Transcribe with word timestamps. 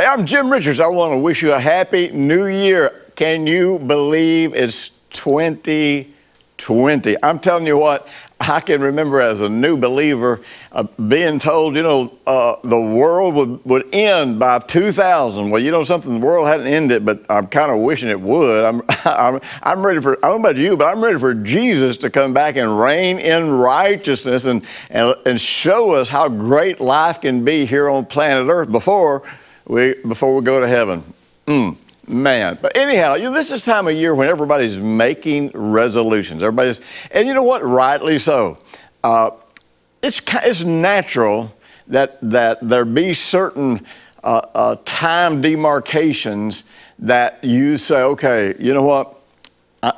Hey, 0.00 0.06
I'm 0.06 0.24
Jim 0.24 0.50
Richards. 0.50 0.80
I 0.80 0.86
want 0.86 1.12
to 1.12 1.18
wish 1.18 1.42
you 1.42 1.52
a 1.52 1.60
happy 1.60 2.08
new 2.08 2.46
year. 2.46 3.02
Can 3.16 3.46
you 3.46 3.78
believe 3.78 4.54
it's 4.54 4.92
2020? 5.10 7.16
I'm 7.22 7.38
telling 7.38 7.66
you 7.66 7.76
what, 7.76 8.08
I 8.40 8.60
can 8.60 8.80
remember 8.80 9.20
as 9.20 9.42
a 9.42 9.50
new 9.50 9.76
believer 9.76 10.40
uh, 10.72 10.84
being 10.84 11.38
told, 11.38 11.76
you 11.76 11.82
know, 11.82 12.14
uh, 12.26 12.56
the 12.64 12.80
world 12.80 13.34
would, 13.34 13.62
would 13.66 13.94
end 13.94 14.38
by 14.38 14.60
2000. 14.60 15.50
Well, 15.50 15.60
you 15.60 15.70
know 15.70 15.84
something, 15.84 16.18
the 16.18 16.26
world 16.26 16.48
hadn't 16.48 16.68
ended, 16.68 17.04
but 17.04 17.26
I'm 17.28 17.48
kind 17.48 17.70
of 17.70 17.80
wishing 17.80 18.08
it 18.08 18.22
would. 18.22 18.64
I'm, 18.64 18.80
I'm, 19.04 19.38
I'm 19.62 19.84
ready 19.84 20.00
for, 20.00 20.16
I 20.24 20.28
don't 20.28 20.40
know 20.40 20.48
about 20.48 20.58
you, 20.58 20.78
but 20.78 20.86
I'm 20.86 21.04
ready 21.04 21.18
for 21.18 21.34
Jesus 21.34 21.98
to 21.98 22.08
come 22.08 22.32
back 22.32 22.56
and 22.56 22.80
reign 22.80 23.18
in 23.18 23.50
righteousness 23.50 24.46
and, 24.46 24.64
and, 24.88 25.14
and 25.26 25.38
show 25.38 25.92
us 25.92 26.08
how 26.08 26.30
great 26.30 26.80
life 26.80 27.20
can 27.20 27.44
be 27.44 27.66
here 27.66 27.90
on 27.90 28.06
planet 28.06 28.48
Earth 28.48 28.72
before 28.72 29.22
we, 29.70 29.94
before 30.06 30.34
we 30.34 30.42
go 30.42 30.60
to 30.60 30.66
heaven. 30.66 31.04
Mm, 31.46 31.76
man. 32.08 32.58
But 32.60 32.76
anyhow, 32.76 33.14
you 33.14 33.24
know, 33.24 33.32
this 33.32 33.52
is 33.52 33.64
time 33.64 33.86
of 33.86 33.94
year 33.94 34.12
when 34.12 34.26
everybody's 34.26 34.78
making 34.78 35.52
resolutions. 35.54 36.42
Everybody's, 36.42 36.80
and 37.12 37.28
you 37.28 37.34
know 37.34 37.44
what? 37.44 37.64
Rightly 37.64 38.18
so. 38.18 38.58
Uh, 39.04 39.30
it's, 40.02 40.20
it's 40.42 40.64
natural 40.64 41.54
that, 41.86 42.18
that 42.20 42.58
there 42.60 42.84
be 42.84 43.12
certain 43.12 43.86
uh, 44.24 44.42
uh, 44.54 44.76
time 44.84 45.40
demarcations 45.40 46.64
that 46.98 47.38
you 47.44 47.76
say, 47.76 48.02
okay, 48.02 48.54
you 48.58 48.74
know 48.74 48.82
what? 48.82 49.19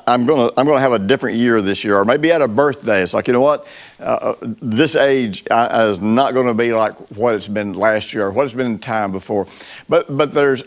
I, 0.06 0.14
am 0.14 0.26
gonna 0.26 0.50
I'm 0.56 0.66
gonna 0.66 0.80
have 0.80 0.92
a 0.92 0.98
different 0.98 1.36
year 1.36 1.60
this 1.62 1.84
year, 1.84 1.98
or 1.98 2.04
maybe 2.04 2.32
at 2.32 2.42
a 2.42 2.48
birthday. 2.48 3.02
It's 3.02 3.14
like 3.14 3.26
you 3.26 3.32
know 3.32 3.40
what, 3.40 3.66
uh, 4.00 4.02
uh 4.02 4.34
this 4.40 4.96
age 4.96 5.44
is 5.50 6.00
not 6.00 6.34
going 6.34 6.46
to 6.46 6.54
be 6.54 6.72
like 6.72 6.94
what 7.10 7.34
it's 7.34 7.48
been 7.48 7.74
last 7.74 8.12
year 8.12 8.26
or 8.26 8.30
what 8.30 8.44
it's 8.44 8.54
been 8.54 8.66
in 8.66 8.78
time 8.78 9.12
before. 9.12 9.46
But 9.88 10.16
but 10.16 10.32
there's 10.32 10.62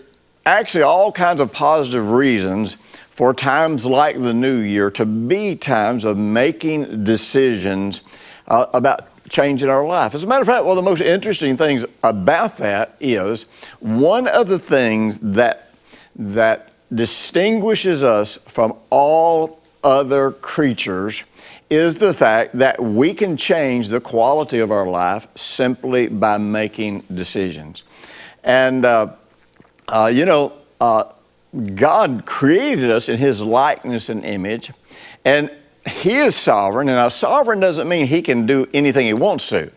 actually 0.45 0.83
all 0.83 1.11
kinds 1.11 1.39
of 1.39 1.51
positive 1.51 2.11
reasons 2.11 2.75
for 3.09 3.33
times 3.33 3.85
like 3.85 4.21
the 4.21 4.33
new 4.33 4.59
year 4.59 4.91
to 4.91 5.05
be 5.05 5.55
times 5.55 6.03
of 6.03 6.19
making 6.19 7.03
decisions 7.03 8.01
uh, 8.47 8.67
about 8.73 9.07
changing 9.29 9.69
our 9.69 9.85
life. 9.85 10.13
As 10.13 10.23
a 10.23 10.27
matter 10.27 10.41
of 10.41 10.47
fact, 10.47 10.65
one 10.65 10.77
of 10.77 10.83
the 10.83 10.89
most 10.89 11.01
interesting 11.01 11.57
things 11.57 11.85
about 12.03 12.57
that 12.57 12.95
is 12.99 13.43
one 13.79 14.27
of 14.27 14.47
the 14.47 14.59
things 14.59 15.19
that 15.19 15.71
that 16.17 16.71
distinguishes 16.93 18.03
us 18.03 18.37
from 18.37 18.77
all 18.89 19.59
other 19.83 20.31
creatures 20.31 21.23
is 21.69 21.97
the 21.97 22.13
fact 22.13 22.53
that 22.53 22.81
we 22.81 23.13
can 23.13 23.37
change 23.37 23.89
the 23.89 23.99
quality 23.99 24.59
of 24.59 24.71
our 24.71 24.87
life 24.87 25.27
simply 25.35 26.07
by 26.07 26.37
making 26.37 27.01
decisions. 27.13 27.83
And, 28.43 28.85
uh, 28.85 29.13
uh, 29.87 30.11
you 30.13 30.25
know, 30.25 30.53
uh, 30.79 31.05
God 31.75 32.25
created 32.25 32.91
us 32.91 33.09
in 33.09 33.17
His 33.17 33.41
likeness 33.41 34.09
and 34.09 34.23
image, 34.25 34.71
and 35.23 35.49
He 35.87 36.15
is 36.15 36.35
sovereign. 36.35 36.89
And 36.89 36.97
now, 36.97 37.09
sovereign 37.09 37.59
doesn't 37.59 37.87
mean 37.87 38.07
He 38.07 38.21
can 38.21 38.45
do 38.45 38.67
anything 38.73 39.05
He 39.05 39.13
wants 39.13 39.49
to. 39.49 39.71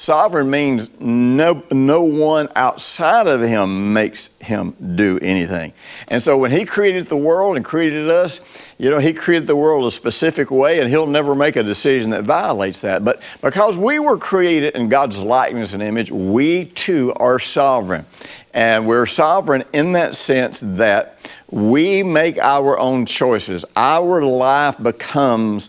Sovereign 0.00 0.48
means 0.48 0.88
no, 0.98 1.62
no 1.70 2.02
one 2.04 2.48
outside 2.56 3.26
of 3.26 3.42
him 3.42 3.92
makes 3.92 4.30
him 4.40 4.74
do 4.94 5.18
anything. 5.20 5.74
And 6.08 6.22
so 6.22 6.38
when 6.38 6.50
he 6.50 6.64
created 6.64 7.08
the 7.08 7.18
world 7.18 7.56
and 7.56 7.62
created 7.62 8.08
us, 8.08 8.40
you 8.78 8.88
know, 8.88 8.98
he 8.98 9.12
created 9.12 9.46
the 9.46 9.56
world 9.56 9.84
a 9.84 9.90
specific 9.90 10.50
way 10.50 10.80
and 10.80 10.88
he'll 10.88 11.06
never 11.06 11.34
make 11.34 11.56
a 11.56 11.62
decision 11.62 12.12
that 12.12 12.24
violates 12.24 12.80
that. 12.80 13.04
But 13.04 13.20
because 13.42 13.76
we 13.76 13.98
were 13.98 14.16
created 14.16 14.74
in 14.74 14.88
God's 14.88 15.18
likeness 15.18 15.74
and 15.74 15.82
image, 15.82 16.10
we 16.10 16.64
too 16.64 17.12
are 17.16 17.38
sovereign. 17.38 18.06
And 18.54 18.86
we're 18.86 19.04
sovereign 19.04 19.64
in 19.74 19.92
that 19.92 20.14
sense 20.14 20.60
that 20.60 21.30
we 21.50 22.02
make 22.02 22.38
our 22.38 22.78
own 22.78 23.04
choices. 23.04 23.66
Our 23.76 24.22
life 24.22 24.82
becomes 24.82 25.68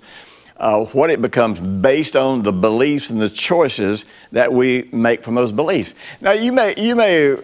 uh, 0.61 0.85
what 0.85 1.09
it 1.09 1.21
becomes 1.21 1.59
based 1.59 2.15
on 2.15 2.43
the 2.43 2.53
beliefs 2.53 3.09
and 3.09 3.19
the 3.19 3.29
choices 3.29 4.05
that 4.31 4.51
we 4.53 4.87
make 4.91 5.23
from 5.23 5.35
those 5.35 5.51
beliefs. 5.51 5.93
Now, 6.21 6.31
you 6.31 6.51
may, 6.51 6.73
you 6.77 6.95
may 6.95 7.37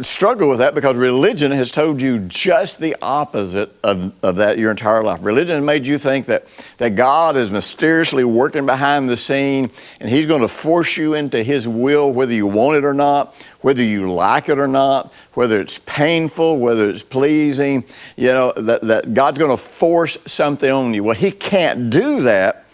struggle 0.00 0.48
with 0.48 0.58
that 0.58 0.74
because 0.74 0.96
religion 0.96 1.52
has 1.52 1.70
told 1.70 2.00
you 2.00 2.18
just 2.18 2.78
the 2.78 2.96
opposite 3.02 3.72
of, 3.84 4.12
of 4.22 4.36
that 4.36 4.58
your 4.58 4.70
entire 4.70 5.02
life. 5.04 5.22
Religion 5.22 5.64
made 5.64 5.86
you 5.86 5.98
think 5.98 6.26
that, 6.26 6.46
that 6.78 6.96
God 6.96 7.36
is 7.36 7.50
mysteriously 7.50 8.24
working 8.24 8.66
behind 8.66 9.08
the 9.08 9.16
scene 9.16 9.70
and 10.00 10.08
He's 10.08 10.26
going 10.26 10.40
to 10.40 10.48
force 10.48 10.96
you 10.96 11.14
into 11.14 11.42
His 11.42 11.68
will 11.68 12.12
whether 12.12 12.32
you 12.32 12.46
want 12.46 12.76
it 12.78 12.84
or 12.84 12.94
not, 12.94 13.34
whether 13.60 13.82
you 13.82 14.12
like 14.12 14.48
it 14.48 14.58
or 14.58 14.68
not, 14.68 15.12
whether 15.34 15.60
it's 15.60 15.78
painful, 15.80 16.58
whether 16.58 16.88
it's 16.88 17.02
pleasing, 17.02 17.84
you 18.16 18.28
know, 18.28 18.52
that, 18.56 18.80
that 18.82 19.14
God's 19.14 19.38
going 19.38 19.50
to 19.50 19.62
force 19.62 20.16
something 20.26 20.70
on 20.70 20.94
you. 20.94 21.04
Well, 21.04 21.14
He 21.14 21.30
can't 21.30 21.90
do 21.90 22.22
that 22.22 22.66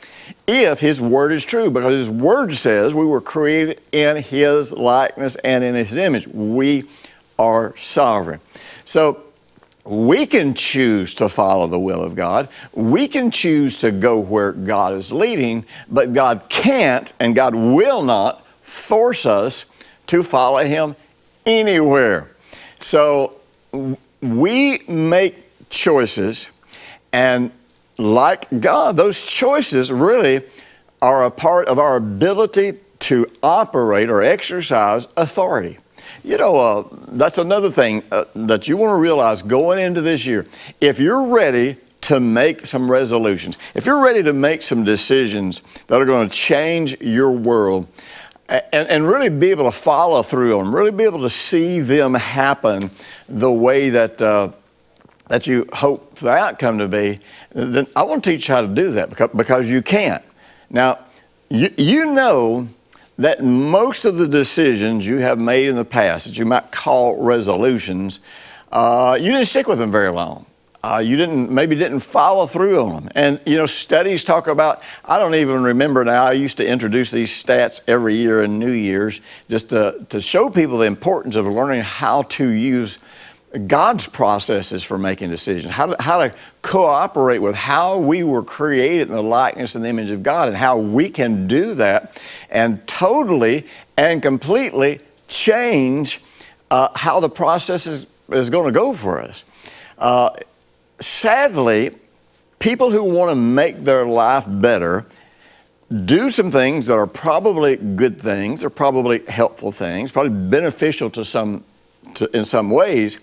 if 0.47 0.81
His 0.81 1.01
Word 1.01 1.33
is 1.33 1.45
true, 1.45 1.71
because 1.71 1.93
His 1.93 2.11
Word 2.11 2.53
says 2.53 2.95
we 2.95 3.07
were 3.07 3.21
created 3.21 3.81
in 3.93 4.17
His 4.23 4.73
likeness 4.73 5.37
and 5.37 5.65
in 5.65 5.75
His 5.75 5.97
image. 5.97 6.27
We 6.29 6.85
are 7.39 7.77
sovereign. 7.77 8.41
So 8.85 9.23
we 9.85 10.27
can 10.27 10.55
choose 10.55 11.15
to 11.15 11.29
follow 11.29 11.67
the 11.67 11.79
will 11.79 12.03
of 12.03 12.15
God. 12.15 12.49
We 12.73 13.07
can 13.07 13.31
choose 13.31 13.79
to 13.79 13.91
go 13.91 14.19
where 14.19 14.53
God 14.53 14.95
is 14.95 15.13
leading, 15.13 15.65
but 15.89 16.13
God 16.13 16.43
can't 16.49 17.13
and 17.21 17.35
God 17.35 17.55
will 17.55 18.03
not 18.03 18.45
force 18.47 19.27
us 19.27 19.67
to 20.09 20.23
follow 20.23 20.65
Him 20.65 20.97
anywhere. 21.45 22.31
So 22.81 23.37
we 24.21 24.79
make 24.89 25.69
choices 25.71 26.51
and 27.13 27.51
like 27.99 28.47
God, 28.61 28.97
those 28.97 29.31
choices 29.31 29.91
really 29.91 30.43
are 31.01 31.25
a 31.25 31.31
part 31.31 31.69
of 31.69 31.79
our 31.79 31.97
ability 31.97 32.75
to 32.99 33.31
operate 33.43 34.09
or 34.09 34.23
exercise 34.23 35.07
authority. 35.17 35.79
You 36.25 36.39
know, 36.39 36.57
uh, 36.57 36.85
that's 37.09 37.39
another 37.39 37.71
thing 37.71 38.03
uh, 38.11 38.25
that 38.35 38.69
you 38.69 38.77
want 38.77 38.91
to 38.91 39.01
realize 39.01 39.43
going 39.43 39.79
into 39.79 40.01
this 40.01 40.27
year. 40.27 40.47
If 40.81 40.99
you're 40.99 41.23
ready 41.23 41.77
to 42.03 42.21
make 42.21 42.67
some 42.67 42.91
resolutions, 42.91 43.59
if 43.75 43.87
you're 43.87 44.03
ready 44.03 44.23
to 44.23 44.33
make 44.33 44.63
some 44.63 44.85
decisions 44.85 45.61
that 45.85 46.01
are 46.01 46.05
going 46.05 46.29
to 46.29 46.35
change 46.35 47.01
your 47.01 47.31
world, 47.31 47.87
and, 48.49 48.89
and 48.89 49.09
really 49.09 49.29
be 49.29 49.51
able 49.51 49.65
to 49.65 49.73
follow 49.73 50.23
through 50.23 50.57
on 50.59 50.67
them, 50.67 50.75
really 50.75 50.93
be 50.93 51.03
able 51.03 51.23
to 51.23 51.31
see 51.31 51.81
them 51.81 52.15
happen 52.15 52.91
the 53.29 53.53
way 53.53 53.91
that. 53.91 54.21
Uh, 54.23 54.53
that 55.29 55.47
you 55.47 55.67
hope 55.73 56.06
for 56.17 56.27
the 56.27 56.33
outcome 56.33 56.79
to 56.79 56.89
be, 56.89 57.19
then 57.53 57.87
I 57.95 58.03
want 58.03 58.25
to 58.25 58.31
teach 58.31 58.49
you 58.49 58.55
how 58.55 58.63
to 58.63 58.69
do 58.69 58.93
that 58.93 59.11
because, 59.11 59.31
because 59.35 59.71
you 59.71 59.83
can't. 59.83 60.25
Now, 60.71 60.99
you, 61.49 61.73
you 61.77 62.07
know 62.07 62.69
that 63.19 63.43
most 63.43 64.05
of 64.05 64.17
the 64.17 64.29
decisions 64.29 65.07
you 65.07 65.19
have 65.19 65.39
made 65.39 65.69
in 65.69 65.77
the 65.77 65.85
past 65.85 66.27
that 66.27 66.39
you 66.39 66.45
might 66.45 66.71
call 66.71 67.23
resolutions, 67.23 68.21
uh, 68.73 69.17
you 69.21 69.33
didn't 69.33 69.47
stick 69.47 69.69
with 69.69 69.79
them 69.79 69.91
very 69.91 70.11
long. 70.11 70.47
Uh, 70.87 70.99
you 70.99 71.17
didn't 71.17 71.51
maybe 71.51 71.75
didn't 71.75 71.99
follow 71.99 72.47
through 72.47 72.81
on 72.81 72.95
them. 72.95 73.09
And 73.17 73.41
you 73.45 73.57
know, 73.57 73.67
studies 73.67 74.23
talk 74.23 74.47
about. 74.47 74.83
I 75.05 75.19
don't 75.19 75.35
even 75.35 75.65
remember 75.65 76.05
now. 76.05 76.25
I 76.25 76.33
used 76.33 76.59
to 76.59 76.67
introduce 76.67 77.11
these 77.11 77.31
stats 77.31 77.81
every 77.89 78.15
year 78.15 78.45
in 78.45 78.61
New 78.61 78.71
Year's 78.71 79.21
just 79.51 79.71
to, 79.71 80.07
to 80.11 80.21
show 80.21 80.49
people 80.49 80.79
the 80.79 80.87
importance 80.87 81.35
of 81.35 81.47
learning 81.47 81.83
how 81.83 82.23
to 82.23 82.49
use 82.49 83.01
God's 83.59 84.07
processes 84.07 84.85
for 84.85 84.99
making 84.99 85.31
decisions, 85.31 85.73
how 85.73 85.87
to, 85.87 86.03
how 86.03 86.19
to 86.19 86.35
cooperate 86.63 87.39
with 87.39 87.55
how 87.55 87.99
we 87.99 88.25
were 88.25 88.43
created 88.43 89.09
in 89.09 89.15
the 89.15 89.23
likeness 89.23 89.75
and 89.75 89.85
the 89.85 89.89
image 89.89 90.11
of 90.11 90.23
God, 90.23 90.49
and 90.49 90.57
how 90.57 90.79
we 90.79 91.09
can 91.09 91.47
do 91.47 91.75
that 91.75 92.23
and 92.51 92.87
totally 92.87 93.67
and 93.97 94.23
completely 94.23 95.01
change 95.29 96.21
uh, 96.71 96.89
how 96.95 97.21
the 97.21 97.29
process 97.29 97.87
is, 97.87 98.07
is 98.31 98.51
going 98.51 98.67
to 98.67 98.73
go 98.73 98.93
for 98.93 99.21
us. 99.21 99.45
Uh, 99.99 100.31
sadly, 101.01 101.91
people 102.59 102.91
who 102.91 103.05
want 103.05 103.31
to 103.31 103.37
make 103.37 103.79
their 103.81 104.07
life 104.07 104.45
better 104.49 105.07
do 106.05 106.31
some 106.31 106.51
things 106.51 106.89
that 106.89 106.95
are 106.95 107.07
probably 107.07 107.77
good 107.77 108.21
things, 108.21 108.65
or 108.65 108.71
probably 108.71 109.25
helpful 109.27 109.71
things, 109.71 110.11
probably 110.11 110.51
beneficial 110.51 111.09
to 111.11 111.25
some, 111.25 111.63
to, 112.15 112.29
in 112.37 112.45
some 112.45 112.71
ways 112.71 113.21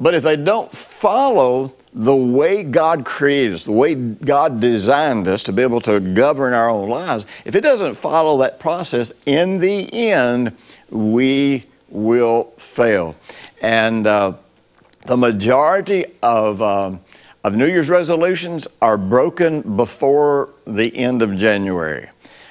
But 0.00 0.14
if 0.14 0.22
they 0.22 0.36
don't 0.36 0.72
follow 0.72 1.74
the 1.92 2.16
way 2.16 2.62
God 2.62 3.04
created 3.04 3.52
us, 3.52 3.64
the 3.64 3.72
way 3.72 3.94
God 3.94 4.58
designed 4.58 5.28
us 5.28 5.42
to 5.44 5.52
be 5.52 5.60
able 5.60 5.82
to 5.82 6.00
govern 6.00 6.54
our 6.54 6.70
own 6.70 6.88
lives, 6.88 7.26
if 7.44 7.54
it 7.54 7.60
doesn't 7.60 7.94
follow 7.94 8.38
that 8.38 8.58
process, 8.58 9.12
in 9.26 9.58
the 9.58 9.92
end, 9.92 10.56
we 10.88 11.66
will 11.90 12.44
fail. 12.56 13.14
And 13.60 14.06
uh, 14.06 14.34
the 15.04 15.18
majority 15.18 16.06
of, 16.22 16.62
um, 16.62 17.00
of 17.44 17.54
New 17.54 17.66
Year's 17.66 17.90
resolutions 17.90 18.66
are 18.80 18.96
broken 18.96 19.76
before 19.76 20.54
the 20.66 20.96
end 20.96 21.20
of 21.20 21.36
January, 21.36 22.08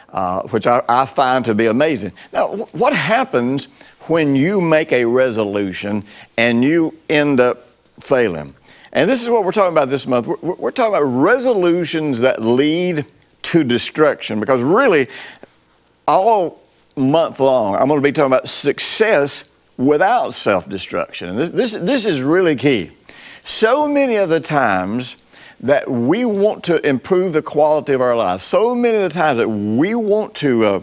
uh, 0.10 0.44
which 0.44 0.68
I, 0.68 0.84
I 0.88 1.06
find 1.08 1.46
to 1.46 1.56
be 1.56 1.66
amazing. 1.66 2.12
Now, 2.32 2.50
what 2.74 2.94
happens 2.94 3.70
when 4.10 4.36
you 4.36 4.60
make 4.62 4.92
a 4.92 5.06
resolution 5.06 6.04
and 6.38 6.64
you 6.64 6.96
end 7.10 7.40
up 7.40 7.68
failing? 8.00 8.54
And 8.92 9.10
this 9.10 9.24
is 9.24 9.30
what 9.30 9.44
we're 9.44 9.52
talking 9.52 9.72
about 9.72 9.90
this 9.90 10.08
month. 10.08 10.28
We're, 10.28 10.56
we're, 10.56 10.72
talking 10.72 10.96
about 10.96 11.06
resolutions 11.06 12.22
that 12.22 12.42
lead 12.42 13.06
to 13.44 13.64
destruction 13.64 14.40
because 14.40 14.64
really, 14.64 15.08
all 16.08 16.62
month 16.96 17.40
long, 17.40 17.76
I'm 17.76 17.88
going 17.88 18.00
to 18.00 18.04
be 18.04 18.12
talking 18.12 18.32
about 18.32 18.50
success 18.50 19.50
without 19.78 20.34
self 20.34 20.68
destruction. 20.68 21.30
And 21.30 21.38
this, 21.38 21.52
this, 21.52 21.72
this 21.74 22.06
is 22.06 22.22
really 22.22 22.56
key. 22.56 22.92
So 23.44 23.88
many 23.88 24.16
of 24.16 24.30
the 24.30 24.40
times 24.40 25.18
that 25.62 25.90
we 25.90 26.26
want 26.26 26.64
to 26.66 26.86
improve 26.88 27.34
the 27.34 27.42
quality 27.42 27.94
of 27.94 28.02
our 28.02 28.16
lives, 28.16 28.44
so 28.44 28.74
many 28.74 28.98
of 28.98 29.04
the 29.04 29.10
times 29.10 29.38
that 29.38 29.50
we 29.50 29.94
want 29.96 30.36
to. 30.36 30.66
Uh, 30.66 30.82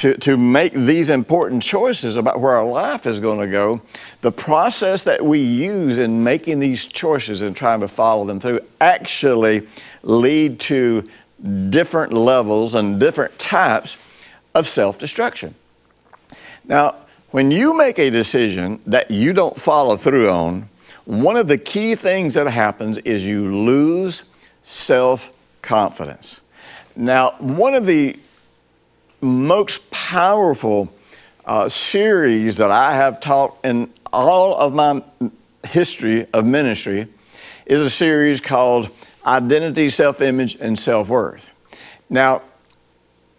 to, 0.00 0.16
to 0.16 0.38
make 0.38 0.72
these 0.72 1.10
important 1.10 1.62
choices 1.62 2.16
about 2.16 2.40
where 2.40 2.52
our 2.52 2.64
life 2.64 3.06
is 3.06 3.20
going 3.20 3.38
to 3.38 3.46
go, 3.46 3.82
the 4.22 4.32
process 4.32 5.04
that 5.04 5.22
we 5.22 5.40
use 5.40 5.98
in 5.98 6.24
making 6.24 6.58
these 6.58 6.86
choices 6.86 7.42
and 7.42 7.54
trying 7.54 7.80
to 7.80 7.88
follow 7.88 8.24
them 8.24 8.40
through 8.40 8.60
actually 8.80 9.68
lead 10.02 10.58
to 10.58 11.04
different 11.68 12.14
levels 12.14 12.74
and 12.74 12.98
different 12.98 13.38
types 13.38 13.98
of 14.54 14.66
self 14.66 14.98
destruction. 14.98 15.54
Now, 16.64 16.94
when 17.30 17.50
you 17.50 17.76
make 17.76 17.98
a 17.98 18.08
decision 18.08 18.80
that 18.86 19.10
you 19.10 19.34
don't 19.34 19.56
follow 19.58 19.98
through 19.98 20.30
on, 20.30 20.70
one 21.04 21.36
of 21.36 21.46
the 21.46 21.58
key 21.58 21.94
things 21.94 22.32
that 22.34 22.46
happens 22.46 22.96
is 22.98 23.26
you 23.26 23.54
lose 23.54 24.30
self 24.64 25.30
confidence. 25.60 26.40
Now, 26.96 27.32
one 27.32 27.74
of 27.74 27.84
the 27.84 28.18
most 29.20 29.90
powerful 29.90 30.92
uh, 31.44 31.68
series 31.68 32.56
that 32.58 32.70
I 32.70 32.94
have 32.94 33.20
taught 33.20 33.56
in 33.64 33.92
all 34.12 34.56
of 34.56 34.74
my 34.74 35.02
history 35.66 36.26
of 36.32 36.46
ministry 36.46 37.06
is 37.66 37.80
a 37.80 37.90
series 37.90 38.40
called 38.40 38.90
Identity, 39.24 39.88
Self 39.88 40.20
Image, 40.20 40.56
and 40.56 40.78
Self 40.78 41.08
Worth. 41.08 41.50
Now, 42.08 42.42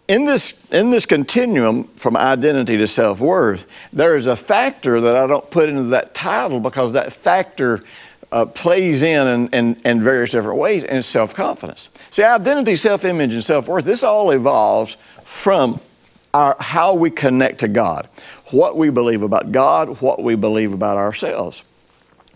in 0.08 0.24
this, 0.24 0.70
in 0.72 0.90
this 0.90 1.06
continuum 1.06 1.84
from 1.96 2.16
identity 2.16 2.76
to 2.76 2.86
self 2.86 3.20
worth, 3.20 3.66
there 3.92 4.16
is 4.16 4.26
a 4.26 4.36
factor 4.36 5.00
that 5.00 5.16
I 5.16 5.26
don't 5.26 5.48
put 5.50 5.68
into 5.68 5.84
that 5.84 6.14
title 6.14 6.60
because 6.60 6.92
that 6.92 7.12
factor 7.12 7.82
uh, 8.30 8.46
plays 8.46 9.02
in, 9.02 9.28
in, 9.28 9.48
in 9.48 9.80
in 9.84 10.02
various 10.02 10.32
different 10.32 10.58
ways, 10.58 10.84
and 10.84 11.04
self 11.04 11.34
confidence. 11.34 11.90
See, 12.10 12.22
identity, 12.22 12.74
self 12.74 13.04
image, 13.04 13.34
and 13.34 13.44
self 13.44 13.68
worth, 13.68 13.84
this 13.84 14.02
all 14.02 14.30
evolves 14.30 14.96
from 15.24 15.80
our, 16.34 16.56
how 16.58 16.94
we 16.94 17.10
connect 17.10 17.60
to 17.60 17.68
God, 17.68 18.08
what 18.50 18.76
we 18.76 18.90
believe 18.90 19.22
about 19.22 19.52
God, 19.52 20.00
what 20.00 20.22
we 20.22 20.34
believe 20.34 20.72
about 20.72 20.96
ourselves. 20.96 21.62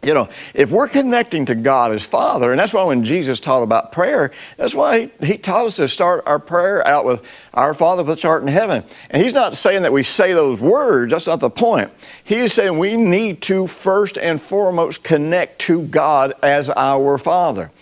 You 0.05 0.15
know, 0.15 0.29
if 0.55 0.71
we're 0.71 0.89
connecting 0.89 1.47
to 1.47 1.55
God 1.55 1.91
as 1.91 2.05
Father, 2.05 2.53
and 2.53 2.61
that's 2.61 2.73
why 2.73 2.85
when 2.85 3.03
Jesus 3.03 3.41
taught 3.41 3.63
about 3.63 3.91
prayer, 3.91 4.31
that's 4.57 4.75
why 4.75 5.11
he, 5.21 5.27
he 5.27 5.39
taught 5.39 5.67
us 5.67 5.77
to 5.77 5.89
start 5.89 6.23
our 6.27 6.39
prayer 6.39 6.87
out 6.87 7.05
with 7.05 7.27
Our 7.55 7.75
Father 7.75 8.05
which 8.05 8.25
art 8.25 8.43
in 8.43 8.49
heaven. 8.49 8.85
And 9.11 9.23
He's 9.23 9.35
not 9.35 9.57
saying 9.57 9.83
that 9.83 9.93
we 9.93 10.03
say 10.03 10.33
those 10.33 10.61
words, 10.61 11.11
that's 11.11 11.27
not 11.27 11.41
the 11.41 11.51
point. 11.51 11.91
He 12.23 12.37
is 12.37 12.53
saying 12.53 12.79
we 12.79 12.97
need 12.97 13.43
to 13.43 13.67
first 13.67 14.17
and 14.17 14.41
foremost 14.41 15.03
connect 15.03 15.59
to 15.61 15.83
God 15.83 16.35
as 16.43 16.71
our 16.71 17.19
Father. 17.19 17.73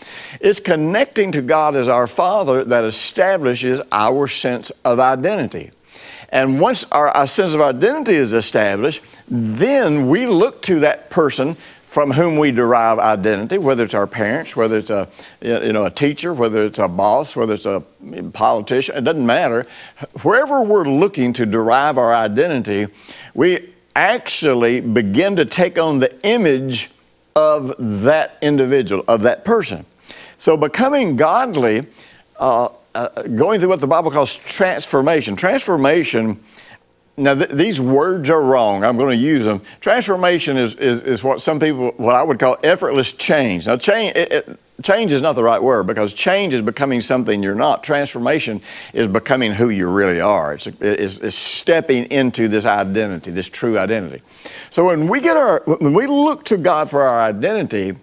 It's 0.41 0.61
connecting 0.61 1.33
to 1.33 1.43
God 1.43 1.77
as 1.77 1.89
our 1.89 2.07
Father 2.07 2.65
that 2.65 2.85
establishes 2.85 3.83
our 3.93 4.29
sense 4.29 4.71
of 4.85 4.99
identity. 4.99 5.71
And 6.35 6.59
once 6.61 6.85
our, 6.91 7.09
our, 7.11 7.29
sense 7.29 7.55
of 7.55 7.61
identity 7.61 8.17
is 8.17 8.33
established, 8.33 9.03
then 9.29 10.09
we 10.09 10.27
look 10.27 10.63
to 10.63 10.81
that 10.81 11.09
person 11.09 11.57
from 11.95 12.11
whom 12.11 12.37
we 12.37 12.51
derive 12.51 12.99
identity, 12.99 13.57
whether 13.57 13.85
it's 13.85 13.95
our 13.95 14.09
parents, 14.09 14.57
whether 14.57 14.79
it's 14.79 14.91
a, 14.91 15.07
you 15.41 15.73
know, 15.73 15.85
a 15.85 15.91
teacher, 15.91 16.35
whether 16.35 16.65
it's 16.65 16.81
a 16.81 16.89
boss, 16.89 17.37
whether 17.37 17.55
it's 17.55 17.67
a 17.67 17.85
politician, 18.33 18.97
it 18.97 19.05
doesn't 19.05 19.25
matter. 19.25 19.65
Wherever 20.23 20.61
we're 20.61 20.87
looking 20.87 21.33
to 21.35 21.47
derive 21.47 21.97
our 21.97 22.13
identity, 22.13 22.89
we 23.33 23.73
actually 23.95 24.81
begin 24.81 25.37
to 25.37 25.45
take 25.45 25.79
on 25.79 26.01
the 26.01 26.13
image 26.27 26.91
of 27.37 27.73
that 27.79 28.39
individual, 28.43 29.05
of 29.07 29.23
that 29.23 29.45
person. 29.45 29.87
So 30.37 30.57
becoming 30.57 31.15
godly, 31.15 31.83
uh, 32.41 32.71
uh, 32.97 33.23
going 33.23 33.61
through 33.61 33.69
what 33.69 33.81
the 33.81 33.87
Bible 33.87 34.11
calls 34.11 34.35
transformation. 34.35 35.37
Transformation 35.37 36.41
now, 37.17 37.35
th- 37.35 37.51
these 37.51 37.81
words 37.81 38.29
are 38.29 38.43
wrong. 38.43 38.83
I'm 38.83 38.97
going 38.97 39.17
to 39.17 39.23
use 39.23 39.45
them. 39.45 39.63
Transformation 39.81 40.57
is, 40.57 40.75
is, 40.75 41.01
is, 41.03 41.23
what 41.23 41.41
some 41.41 41.61
people, 41.61 41.93
what 41.97 42.17
I 42.17 42.23
would 42.23 42.41
call 42.41 42.57
effortless 42.65 43.13
change. 43.13 43.67
Now, 43.67 43.77
change, 43.77 44.17
it, 44.17 44.33
it, 44.33 44.59
change 44.83 45.13
is 45.13 45.23
not 45.23 45.35
the 45.35 45.45
right 45.45 45.63
word 45.63 45.87
because 45.87 46.13
change 46.13 46.53
is 46.55 46.63
becoming 46.63 47.01
something 47.01 47.41
you're 47.41 47.55
not. 47.55 47.85
Transformation 47.85 48.61
is 48.93 49.07
becoming 49.07 49.53
who 49.53 49.69
you 49.69 49.89
really 49.89 50.21
are. 50.21 50.55
It's, 50.55 50.67
it's, 50.67 51.19
it's 51.19 51.37
stepping 51.37 52.07
into 52.11 52.49
this 52.49 52.65
identity, 52.65 53.31
this 53.31 53.49
true 53.49 53.79
identity. 53.79 54.23
So 54.71 54.87
when 54.87 55.07
we 55.07 55.21
get 55.21 55.37
our, 55.37 55.63
when 55.67 55.95
we 55.95 56.07
look 56.07 56.45
to 56.47 56.57
God 56.57 56.91
for 56.91 57.03
our 57.03 57.21
identity, 57.21 57.97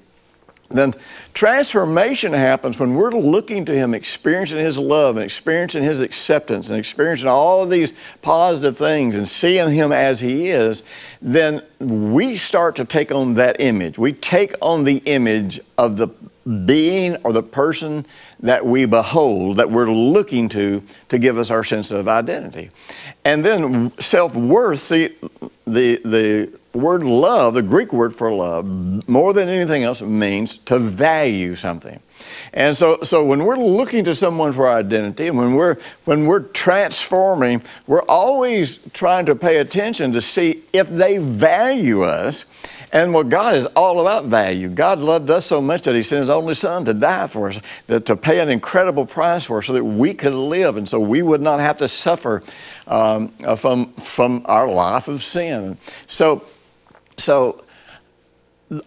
then 0.77 0.93
transformation 1.33 2.33
happens 2.33 2.79
when 2.79 2.95
we're 2.95 3.11
looking 3.11 3.65
to 3.65 3.73
Him, 3.73 3.93
experiencing 3.93 4.59
His 4.59 4.77
love 4.77 5.17
and 5.17 5.23
experiencing 5.23 5.83
His 5.83 5.99
acceptance 5.99 6.69
and 6.69 6.77
experiencing 6.77 7.29
all 7.29 7.63
of 7.63 7.69
these 7.69 7.93
positive 8.21 8.77
things 8.77 9.15
and 9.15 9.27
seeing 9.27 9.71
Him 9.71 9.91
as 9.91 10.19
He 10.19 10.49
is. 10.49 10.83
Then 11.21 11.61
we 11.79 12.35
start 12.35 12.75
to 12.77 12.85
take 12.85 13.11
on 13.11 13.35
that 13.35 13.59
image. 13.59 13.97
We 13.97 14.13
take 14.13 14.53
on 14.61 14.83
the 14.83 14.97
image 15.05 15.59
of 15.77 15.97
the 15.97 16.09
being 16.65 17.15
or 17.17 17.33
the 17.33 17.43
person 17.43 18.05
that 18.39 18.65
we 18.65 18.85
behold, 18.85 19.57
that 19.57 19.69
we're 19.69 19.91
looking 19.91 20.49
to 20.49 20.83
to 21.09 21.19
give 21.19 21.37
us 21.37 21.51
our 21.51 21.63
sense 21.63 21.91
of 21.91 22.07
identity. 22.07 22.69
And 23.23 23.45
then 23.45 23.97
self 23.99 24.35
worth, 24.35 24.79
see, 24.79 25.15
the, 25.65 26.01
the 26.03 26.59
word 26.73 27.03
love, 27.03 27.53
the 27.53 27.61
Greek 27.61 27.93
word 27.93 28.15
for 28.15 28.31
love, 28.31 28.65
more 29.07 29.33
than 29.33 29.49
anything 29.49 29.83
else, 29.83 30.01
means 30.01 30.57
to 30.59 30.79
value 30.79 31.55
something. 31.55 31.99
And 32.53 32.75
so, 32.75 32.99
so 33.03 33.23
when 33.23 33.45
we're 33.45 33.57
looking 33.57 34.03
to 34.05 34.15
someone 34.15 34.53
for 34.53 34.69
identity 34.69 35.27
and 35.27 35.37
when 35.37 35.55
we're, 35.55 35.77
when 36.05 36.25
we're 36.25 36.41
transforming, 36.41 37.63
we're 37.87 38.03
always 38.03 38.77
trying 38.93 39.25
to 39.25 39.35
pay 39.35 39.57
attention 39.57 40.11
to 40.13 40.21
see 40.21 40.63
if 40.73 40.87
they 40.89 41.17
value 41.17 42.03
us. 42.03 42.45
And 42.93 43.13
what 43.13 43.29
God 43.29 43.55
is 43.55 43.65
all 43.67 44.01
about 44.01 44.25
value. 44.25 44.67
God 44.67 44.99
loved 44.99 45.29
us 45.31 45.45
so 45.45 45.61
much 45.61 45.83
that 45.83 45.95
He 45.95 46.03
sent 46.03 46.21
His 46.21 46.29
only 46.29 46.53
Son 46.53 46.83
to 46.85 46.93
die 46.93 47.27
for 47.27 47.47
us, 47.47 47.59
that, 47.87 48.05
to 48.07 48.17
pay 48.17 48.39
an 48.41 48.49
incredible 48.49 49.05
price 49.05 49.45
for 49.45 49.59
us 49.59 49.67
so 49.67 49.73
that 49.73 49.83
we 49.83 50.13
could 50.13 50.33
live 50.33 50.75
and 50.75 50.87
so 50.87 50.99
we 50.99 51.21
would 51.21 51.41
not 51.41 51.61
have 51.61 51.77
to 51.77 51.87
suffer 51.87 52.43
um, 52.87 53.29
from, 53.55 53.93
from 53.93 54.41
our 54.45 54.67
life 54.67 55.07
of 55.07 55.23
sin. 55.23 55.77
So, 56.07 56.43
so 57.15 57.63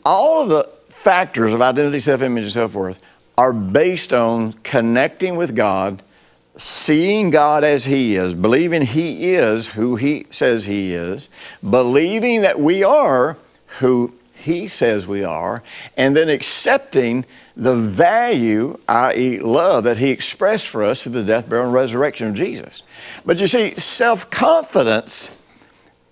all 0.05 0.43
of 0.43 0.49
the 0.51 0.65
factors 0.91 1.55
of 1.55 1.63
identity, 1.63 2.01
self 2.01 2.21
image, 2.21 2.45
and 2.45 2.53
self 2.53 2.75
worth 2.75 3.03
are 3.39 3.53
based 3.53 4.13
on 4.13 4.53
connecting 4.65 5.37
with 5.37 5.57
God, 5.57 6.03
seeing 6.59 7.31
God 7.31 7.65
as 7.65 7.87
He 7.87 8.17
is, 8.17 8.35
believing 8.35 8.83
He 8.83 9.35
is 9.35 9.69
who 9.69 9.97
He 9.97 10.27
says 10.31 10.67
He 10.67 10.93
is, 10.93 11.31
believing 11.63 12.43
that 12.43 12.61
we 12.61 12.85
are 12.85 13.39
who 13.81 14.15
He 14.35 14.69
says 14.69 15.07
we 15.07 15.25
are, 15.25 15.63
and 15.97 16.17
then 16.17 16.29
accepting 16.29 17.25
the 17.57 17.77
value, 17.77 18.79
i.e., 18.89 19.39
love, 19.39 19.85
that 19.85 19.99
He 19.99 20.11
expressed 20.11 20.69
for 20.69 20.83
us 20.83 21.03
through 21.03 21.13
the 21.13 21.25
death, 21.25 21.49
burial, 21.49 21.67
and 21.67 21.75
resurrection 21.75 22.29
of 22.29 22.35
Jesus. 22.35 22.83
But 23.25 23.41
you 23.41 23.47
see, 23.47 23.75
self 23.77 24.31
confidence 24.31 25.37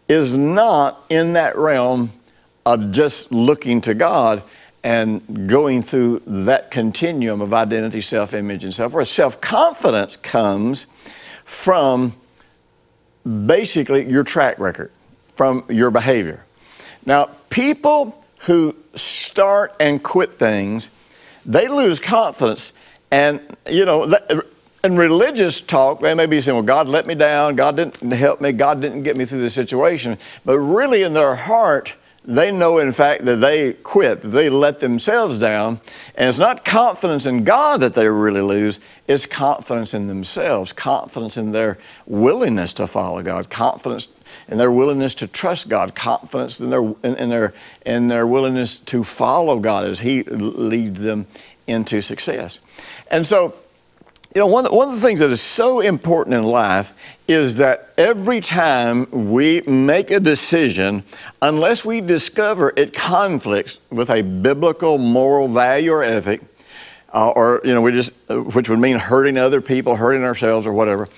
is 0.08 0.36
not 0.36 1.04
in 1.08 1.32
that 1.34 1.56
realm 1.56 2.12
of 2.64 2.92
just 2.92 3.32
looking 3.32 3.80
to 3.82 3.94
God 3.94 4.42
and 4.84 5.48
going 5.48 5.82
through 5.82 6.22
that 6.26 6.70
continuum 6.70 7.40
of 7.40 7.54
identity, 7.54 8.00
self 8.00 8.34
image, 8.34 8.64
and 8.64 8.74
self 8.74 8.92
worth. 8.92 9.08
Self 9.08 9.40
confidence 9.40 10.16
comes 10.16 10.86
from 11.44 12.14
basically 13.46 14.08
your 14.08 14.24
track 14.24 14.58
record, 14.58 14.90
from 15.36 15.64
your 15.68 15.90
behavior. 15.90 16.44
Now, 17.04 17.30
people 17.50 18.24
who 18.46 18.74
start 18.94 19.74
and 19.80 20.02
quit 20.02 20.32
things, 20.32 20.90
they 21.44 21.68
lose 21.68 22.00
confidence. 22.00 22.72
And, 23.10 23.40
you 23.68 23.84
know, 23.84 24.12
in 24.84 24.96
religious 24.96 25.60
talk, 25.60 26.00
they 26.00 26.14
may 26.14 26.26
be 26.26 26.40
saying, 26.40 26.56
well, 26.56 26.64
God 26.64 26.88
let 26.88 27.06
me 27.06 27.14
down, 27.14 27.56
God 27.56 27.76
didn't 27.76 28.10
help 28.12 28.40
me, 28.40 28.52
God 28.52 28.80
didn't 28.80 29.02
get 29.02 29.16
me 29.16 29.24
through 29.24 29.40
this 29.40 29.54
situation. 29.54 30.18
But 30.44 30.58
really, 30.58 31.02
in 31.02 31.12
their 31.12 31.34
heart, 31.34 31.94
they 32.24 32.52
know, 32.52 32.78
in 32.78 32.92
fact, 32.92 33.24
that 33.24 33.36
they 33.36 33.72
quit, 33.72 34.22
they 34.22 34.48
let 34.48 34.80
themselves 34.80 35.40
down. 35.40 35.80
And 36.14 36.28
it's 36.28 36.38
not 36.38 36.64
confidence 36.64 37.26
in 37.26 37.42
God 37.42 37.80
that 37.80 37.94
they 37.94 38.06
really 38.08 38.40
lose, 38.40 38.78
it's 39.08 39.26
confidence 39.26 39.92
in 39.92 40.06
themselves, 40.06 40.72
confidence 40.72 41.36
in 41.36 41.50
their 41.50 41.78
willingness 42.06 42.72
to 42.74 42.86
follow 42.86 43.22
God, 43.22 43.50
confidence 43.50 44.08
in 44.46 44.58
their 44.58 44.70
willingness 44.70 45.14
to 45.16 45.26
trust 45.26 45.68
God, 45.68 45.94
confidence 45.96 46.60
in 46.60 46.70
their, 46.70 46.82
in, 46.82 47.16
in 47.16 47.28
their, 47.28 47.54
in 47.84 48.06
their 48.06 48.26
willingness 48.26 48.76
to 48.78 49.02
follow 49.02 49.58
God 49.58 49.84
as 49.84 50.00
He 50.00 50.22
leads 50.22 51.00
them 51.00 51.26
into 51.66 52.00
success. 52.00 52.60
And 53.10 53.26
so, 53.26 53.54
you 54.34 54.40
know, 54.40 54.46
one, 54.46 54.64
one 54.66 54.88
of 54.88 54.94
the 54.94 55.00
things 55.00 55.20
that 55.20 55.30
is 55.30 55.42
so 55.42 55.80
important 55.80 56.36
in 56.36 56.44
life 56.44 57.18
is 57.32 57.56
that 57.56 57.92
every 57.98 58.40
time 58.40 59.06
we 59.10 59.62
make 59.62 60.10
a 60.10 60.20
decision, 60.20 61.04
unless 61.40 61.84
we 61.84 62.00
discover 62.00 62.72
it 62.76 62.94
conflicts 62.94 63.78
with 63.90 64.10
a 64.10 64.22
biblical 64.22 64.98
moral 64.98 65.48
value 65.48 65.92
or 65.92 66.02
ethic, 66.02 66.42
uh, 67.12 67.30
or, 67.30 67.60
you 67.64 67.72
know, 67.72 67.82
we 67.82 67.92
just, 67.92 68.12
uh, 68.30 68.36
which 68.36 68.68
would 68.68 68.78
mean 68.78 68.98
hurting 68.98 69.36
other 69.36 69.60
people, 69.60 69.96
hurting 69.96 70.24
ourselves, 70.24 70.66
or 70.66 70.72
whatever, 70.72 71.08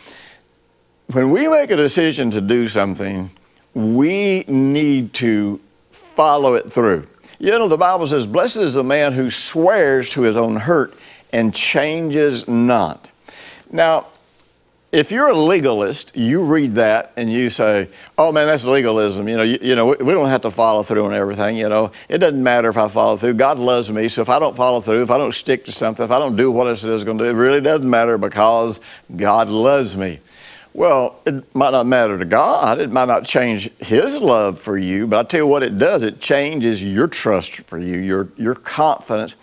when 1.13 1.31
we 1.31 1.49
make 1.49 1.71
a 1.71 1.77
decision 1.77 2.31
to 2.31 2.41
do 2.41 2.67
something, 2.67 3.31
we 3.75 4.45
need 4.49 5.13
to 5.15 5.61
follow 5.91 6.55
it 6.55 6.71
through. 6.71 7.07
You 7.39 7.51
know, 7.51 7.69
the 7.69 7.77
Bible 7.77 8.07
says, 8.07 8.27
Blessed 8.27 8.57
is 8.57 8.75
the 8.75 8.85
man 8.85 9.13
who 9.13 9.31
swears 9.31 10.11
to 10.11 10.23
his 10.23 10.37
own 10.37 10.57
hurt 10.57 10.95
and 11.33 11.55
changes 11.55 12.49
not. 12.49 13.11
Now, 13.71 14.07
if 14.95 15.11
you're 15.11 15.27
a 15.27 15.35
legalist, 15.35 16.15
you 16.15 16.45
read 16.45 16.77
that 16.77 17.13
and 17.17 17.31
you 17.31 17.51
say, 17.51 17.89
"Oh 18.17 18.31
man, 18.31 18.47
that's 18.47 18.65
legalism." 18.65 19.29
You 19.29 19.37
know, 19.37 19.43
you, 19.43 19.59
you, 19.61 19.75
know, 19.75 19.87
we 19.87 20.13
don't 20.13 20.29
have 20.29 20.43
to 20.43 20.53
follow 20.53 20.85
through 20.85 21.05
on 21.07 21.13
everything. 21.13 21.57
You 21.57 21.69
know, 21.69 21.91
it 22.09 22.19
doesn't 22.19 22.41
matter 22.41 22.69
if 22.69 22.77
I 22.77 22.87
follow 22.87 23.17
through. 23.17 23.35
God 23.35 23.59
loves 23.59 23.91
me, 23.91 24.07
so 24.07 24.23
if 24.23 24.29
I 24.29 24.39
don't 24.39 24.55
follow 24.55 24.81
through, 24.81 25.03
if 25.03 25.11
I 25.11 25.19
don't 25.19 25.35
stick 25.35 25.65
to 25.65 25.73
something, 25.73 26.05
if 26.05 26.13
I 26.13 26.21
don't 26.21 26.37
do 26.37 26.49
what 26.53 26.69
I 26.69 26.75
said 26.75 26.91
I 26.91 26.93
was 26.93 27.03
going 27.03 27.19
to 27.19 27.25
do, 27.25 27.31
it 27.31 27.33
really 27.35 27.61
doesn't 27.61 27.91
matter 27.91 28.17
because 28.19 28.79
God 29.15 29.49
loves 29.49 29.97
me. 29.97 30.21
Well, 30.73 31.21
it 31.27 31.53
might 31.57 31.71
not 31.71 31.87
matter 31.87 32.17
to 32.17 32.25
God. 32.25 32.81
It 32.81 32.93
might 32.93 33.07
not 33.07 33.25
change 33.25 33.71
His 33.81 34.21
love 34.21 34.61
for 34.61 34.79
you, 34.79 35.09
but 35.09 35.19
I 35.19 35.23
tell 35.25 35.41
you 35.41 35.47
what 35.49 35.65
it 35.65 35.77
does. 35.77 36.05
It 36.05 36.21
changes 36.21 36.85
your 36.85 37.09
trust 37.09 37.63
for 37.63 37.79
you, 37.79 37.99
your 37.99 38.29
your 38.37 38.55
confidence 38.55 39.35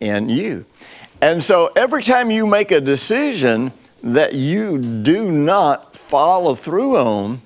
in 0.00 0.30
you. 0.30 0.64
And 1.20 1.44
so 1.44 1.72
every 1.76 2.02
time 2.02 2.30
you 2.30 2.46
make 2.46 2.70
a 2.70 2.80
decision 2.80 3.72
that 4.04 4.34
you 4.34 4.78
do 4.78 5.32
not 5.32 5.96
follow 5.96 6.54
through 6.54 6.96
on, 6.98 7.40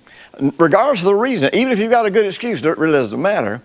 regardless 0.58 1.02
of 1.02 1.06
the 1.06 1.14
reason, 1.14 1.50
even 1.54 1.72
if 1.72 1.78
you've 1.78 1.90
got 1.90 2.04
a 2.04 2.10
good 2.10 2.26
excuse, 2.26 2.64
it 2.64 2.76
really 2.76 2.92
doesn't 2.92 3.22
matter. 3.22 3.62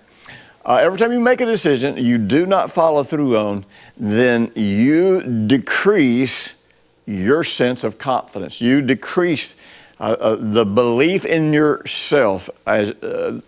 Uh, 0.63 0.75
every 0.75 0.97
time 0.97 1.11
you 1.11 1.19
make 1.19 1.41
a 1.41 1.45
decision 1.45 1.97
you 1.97 2.17
do 2.17 2.45
not 2.45 2.71
follow 2.71 3.03
through 3.03 3.35
on, 3.35 3.65
then 3.97 4.51
you 4.55 5.21
decrease 5.47 6.63
your 7.05 7.43
sense 7.43 7.83
of 7.83 7.97
confidence. 7.97 8.61
You 8.61 8.81
decrease 8.81 9.55
uh, 9.99 10.15
uh, 10.19 10.35
the 10.39 10.65
belief 10.65 11.25
in 11.25 11.51
yourself 11.51 12.49
as, 12.67 12.91
uh, 12.91 13.41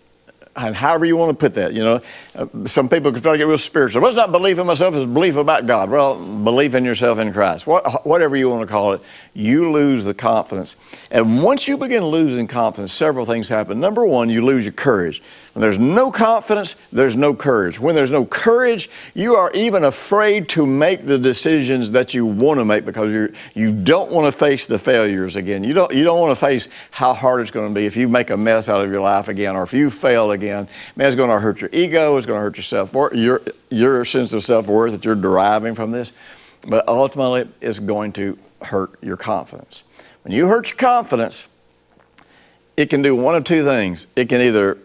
and 0.55 0.75
however 0.75 1.05
you 1.05 1.17
want 1.17 1.31
to 1.31 1.35
put 1.35 1.55
that, 1.55 1.73
you 1.73 1.83
know. 1.83 2.01
Uh, 2.33 2.47
some 2.65 2.87
people 2.87 3.11
can 3.11 3.21
try 3.21 3.33
to 3.33 3.37
get 3.37 3.47
real 3.47 3.57
spiritual. 3.57 4.01
What's 4.01 4.15
not 4.15 4.31
belief 4.31 4.57
in 4.57 4.65
myself, 4.65 4.95
is 4.95 5.05
belief 5.05 5.35
about 5.35 5.67
God. 5.67 5.89
Well, 5.89 6.15
belief 6.15 6.75
in 6.75 6.85
yourself 6.85 7.19
in 7.19 7.33
Christ. 7.33 7.67
What, 7.67 8.05
whatever 8.05 8.37
you 8.37 8.49
want 8.49 8.61
to 8.61 8.67
call 8.67 8.93
it, 8.93 9.01
you 9.33 9.71
lose 9.71 10.05
the 10.05 10.13
confidence. 10.13 10.77
And 11.11 11.43
once 11.43 11.67
you 11.67 11.77
begin 11.77 12.05
losing 12.05 12.47
confidence, 12.47 12.93
several 12.93 13.25
things 13.25 13.49
happen. 13.49 13.79
Number 13.79 14.05
one, 14.05 14.29
you 14.29 14.45
lose 14.45 14.65
your 14.65 14.73
courage. 14.73 15.21
When 15.53 15.61
there's 15.61 15.79
no 15.79 16.09
confidence, 16.11 16.73
there's 16.91 17.17
no 17.17 17.33
courage. 17.33 17.79
When 17.79 17.95
there's 17.95 18.11
no 18.11 18.25
courage, 18.25 18.89
you 19.13 19.35
are 19.35 19.51
even 19.53 19.83
afraid 19.83 20.47
to 20.49 20.65
make 20.65 21.05
the 21.05 21.17
decisions 21.17 21.91
that 21.91 22.13
you 22.13 22.25
want 22.25 22.59
to 22.59 22.65
make 22.65 22.85
because 22.85 23.11
you 23.11 23.33
you 23.53 23.71
don't 23.71 24.11
want 24.11 24.31
to 24.31 24.37
face 24.37 24.67
the 24.67 24.77
failures 24.77 25.35
again. 25.35 25.63
You 25.63 25.73
don't 25.73 25.93
you 25.93 26.03
don't 26.03 26.19
want 26.19 26.37
to 26.37 26.45
face 26.45 26.67
how 26.91 27.13
hard 27.13 27.41
it's 27.41 27.51
going 27.51 27.67
to 27.67 27.73
be 27.73 27.85
if 27.85 27.97
you 27.97 28.07
make 28.07 28.29
a 28.29 28.37
mess 28.37 28.69
out 28.69 28.83
of 28.83 28.91
your 28.91 29.01
life 29.01 29.27
again 29.27 29.55
or 29.55 29.63
if 29.63 29.73
you 29.73 29.89
fail 29.89 30.31
again. 30.31 30.44
Man, 30.95 31.07
it's 31.07 31.15
going 31.15 31.29
to 31.29 31.39
hurt 31.39 31.61
your 31.61 31.69
ego. 31.73 32.17
It's 32.17 32.25
going 32.25 32.37
to 32.37 32.41
hurt 32.41 32.57
your 32.57 32.63
self 32.63 32.93
your 33.13 33.41
your 33.69 34.05
sense 34.05 34.33
of 34.33 34.43
self 34.43 34.67
worth 34.67 34.91
that 34.91 35.05
you're 35.05 35.15
deriving 35.15 35.75
from 35.75 35.91
this. 35.91 36.13
But 36.67 36.87
ultimately, 36.87 37.47
it's 37.61 37.79
going 37.79 38.13
to 38.13 38.37
hurt 38.61 39.01
your 39.01 39.17
confidence. 39.17 39.83
When 40.23 40.33
you 40.33 40.47
hurt 40.47 40.69
your 40.69 40.77
confidence, 40.77 41.47
it 42.77 42.89
can 42.89 43.01
do 43.01 43.15
one 43.15 43.35
of 43.35 43.43
two 43.43 43.63
things. 43.63 44.07
It 44.15 44.27
can 44.27 44.41
either, 44.41 44.77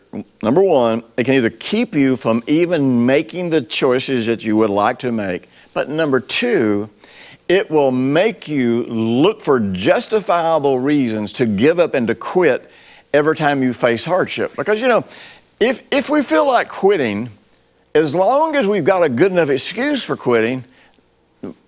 number 0.43 0.63
one, 0.63 1.03
it 1.17 1.25
can 1.25 1.35
either 1.35 1.51
keep 1.51 1.95
you 1.95 2.17
from 2.17 2.43
even 2.47 3.07
making 3.07 3.51
the 3.51 3.63
choices 3.63 4.27
that 4.27 4.45
you 4.45 4.57
would 4.57 4.71
like 4.71 5.01
to 5.01 5.11
make, 5.11 5.49
but 5.75 5.89
number 5.89 6.21
two, 6.21 6.91
it 7.49 7.69
will 7.69 7.91
make 7.91 8.47
you 8.47 8.85
look 8.85 9.41
for 9.41 9.59
justifiable 9.59 10.79
reasons 10.79 11.33
to 11.33 11.47
give 11.47 11.81
up 11.81 11.95
and 11.95 12.07
to 12.07 12.15
quit 12.15 12.71
every 13.13 13.35
time 13.35 13.61
you 13.61 13.73
face 13.73 14.05
hardship. 14.05 14.55
Because, 14.55 14.81
you 14.81 14.87
know, 14.87 15.05
if, 15.61 15.87
if 15.93 16.09
we 16.09 16.23
feel 16.23 16.47
like 16.47 16.69
quitting, 16.69 17.29
as 17.95 18.15
long 18.15 18.57
as 18.57 18.67
we've 18.67 18.85
got 18.85 19.03
a 19.03 19.09
good 19.09 19.31
enough 19.31 19.51
excuse 19.51 20.03
for 20.03 20.17
quitting, 20.17 20.65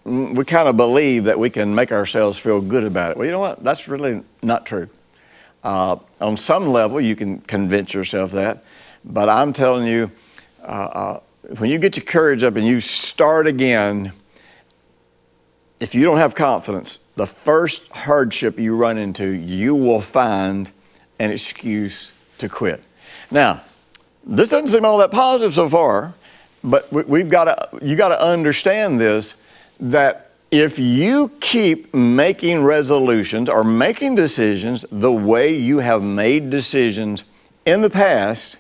we 0.05 0.45
kind 0.45 0.69
of 0.69 0.77
believe 0.77 1.25
that 1.25 1.39
we 1.39 1.51
can 1.51 1.75
make 1.75 1.93
ourselves 1.93 2.39
feel 2.39 2.61
good 2.61 2.85
about 2.85 3.13
it. 3.13 3.17
Well, 3.17 3.27
you 3.27 3.33
know 3.33 3.39
what? 3.39 3.63
That's 3.63 3.89
really 3.89 4.23
not 4.43 4.67
true. 4.67 4.89
Uh, 5.63 5.97
on 6.21 6.37
some 6.37 6.69
level, 6.69 7.01
you 7.01 7.15
can 7.15 7.41
convince 7.41 7.95
yourself 7.95 8.33
that, 8.33 8.65
but 9.05 9.29
I'm 9.29 9.53
telling 9.53 9.87
you, 9.87 10.11
uh, 10.63 10.65
uh, 10.65 11.21
when 11.59 11.71
you 11.71 11.79
get 11.79 11.97
your 11.97 12.05
courage 12.05 12.43
up 12.43 12.57
and 12.57 12.67
you 12.67 12.81
start 12.81 13.47
again, 13.47 14.13
if 15.81 15.95
you 15.95 16.05
don't 16.05 16.19
have 16.19 16.35
confidence, 16.35 17.01
the 17.17 17.27
first 17.27 17.91
hardship 17.93 18.59
you 18.59 18.77
run 18.77 18.99
into, 18.99 19.29
you 19.29 19.75
will 19.75 20.01
find 20.01 20.71
an 21.19 21.31
excuse 21.31 22.13
to 22.39 22.49
quit. 22.49 22.83
Now, 23.31 23.61
this 24.25 24.51
doesn't 24.51 24.69
seem 24.69 24.85
all 24.85 24.99
that 24.99 25.11
positive 25.11 25.55
so 25.55 25.69
far, 25.69 26.15
but 26.63 26.93
we, 26.93 27.21
have 27.21 27.31
got 27.31 27.45
to, 27.45 27.85
you 27.85 27.97
got 27.97 28.09
to 28.09 28.23
understand 28.23 29.01
this 29.01 29.35
that 29.81 30.31
if 30.51 30.79
you 30.79 31.31
keep 31.41 31.93
making 31.95 32.63
resolutions 32.63 33.49
or 33.49 33.65
making 33.65 34.15
decisions 34.15 34.85
the 34.93 35.11
way 35.11 35.55
you 35.55 35.79
have 35.79 36.03
made 36.03 36.51
decisions 36.51 37.25
in 37.65 37.81
the 37.81 37.91
past, 37.91 38.59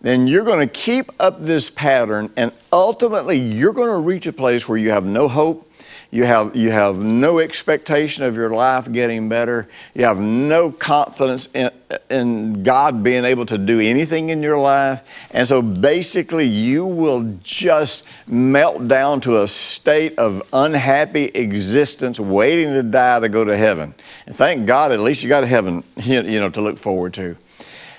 then 0.00 0.26
you're 0.28 0.44
going 0.44 0.60
to 0.60 0.72
keep 0.72 1.10
up 1.18 1.42
this 1.42 1.70
pattern 1.70 2.30
and 2.36 2.52
ultimately 2.72 3.36
you're 3.36 3.72
going 3.72 3.90
to 3.90 3.98
reach 3.98 4.26
a 4.26 4.32
place 4.32 4.68
where 4.68 4.78
you 4.78 4.90
have 4.90 5.04
no 5.04 5.28
hope 5.28 5.67
you 6.10 6.24
have, 6.24 6.56
you 6.56 6.70
have 6.70 6.98
no 6.98 7.38
expectation 7.38 8.24
of 8.24 8.34
your 8.34 8.48
life 8.48 8.90
getting 8.90 9.28
better. 9.28 9.68
You 9.94 10.04
have 10.04 10.18
no 10.18 10.70
confidence 10.70 11.50
in, 11.52 11.70
in 12.08 12.62
God 12.62 13.02
being 13.02 13.24
able 13.24 13.44
to 13.44 13.58
do 13.58 13.78
anything 13.78 14.30
in 14.30 14.42
your 14.42 14.58
life. 14.58 15.28
And 15.32 15.46
so 15.46 15.60
basically, 15.60 16.46
you 16.46 16.86
will 16.86 17.36
just 17.42 18.06
melt 18.26 18.88
down 18.88 19.20
to 19.22 19.42
a 19.42 19.48
state 19.48 20.18
of 20.18 20.42
unhappy 20.54 21.24
existence, 21.24 22.18
waiting 22.18 22.72
to 22.72 22.82
die 22.82 23.20
to 23.20 23.28
go 23.28 23.44
to 23.44 23.54
heaven. 23.54 23.92
And 24.24 24.34
thank 24.34 24.66
God, 24.66 24.92
at 24.92 25.00
least 25.00 25.22
you 25.22 25.28
got 25.28 25.44
heaven, 25.44 25.84
you 25.96 26.22
know, 26.22 26.48
to 26.48 26.60
look 26.62 26.78
forward 26.78 27.12
to. 27.14 27.36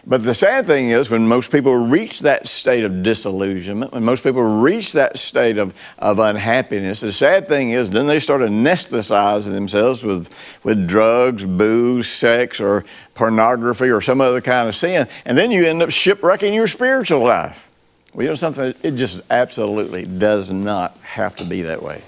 But 0.05 0.23
the 0.23 0.33
sad 0.33 0.65
thing 0.65 0.89
is, 0.89 1.11
when 1.11 1.27
most 1.27 1.51
people 1.51 1.75
reach 1.75 2.21
that 2.21 2.47
state 2.47 2.83
of 2.83 3.03
disillusionment, 3.03 3.91
when 3.91 4.03
most 4.03 4.23
people 4.23 4.41
reach 4.41 4.93
that 4.93 5.19
state 5.19 5.57
of, 5.57 5.77
of 5.97 6.19
unhappiness, 6.19 7.01
the 7.01 7.11
sad 7.11 7.47
thing 7.47 7.71
is, 7.71 7.91
then 7.91 8.07
they 8.07 8.19
start 8.19 8.41
anesthetizing 8.41 9.51
themselves 9.51 10.05
with, 10.05 10.59
with 10.63 10.87
drugs, 10.87 11.45
booze, 11.45 12.07
sex, 12.07 12.61
or 12.61 12.85
pornography, 13.13 13.89
or 13.89 13.99
some 13.99 14.21
other 14.21 14.41
kind 14.41 14.69
of 14.69 14.75
sin. 14.75 15.07
And 15.25 15.37
then 15.37 15.51
you 15.51 15.65
end 15.65 15.81
up 15.81 15.89
shipwrecking 15.89 16.53
your 16.53 16.67
spiritual 16.67 17.23
life. 17.23 17.69
Well, 18.13 18.23
you 18.23 18.29
know 18.29 18.35
something? 18.35 18.73
It 18.81 18.91
just 18.91 19.21
absolutely 19.29 20.05
does 20.05 20.49
not 20.49 20.97
have 21.01 21.35
to 21.37 21.45
be 21.45 21.63
that 21.63 21.83
way. 21.83 22.01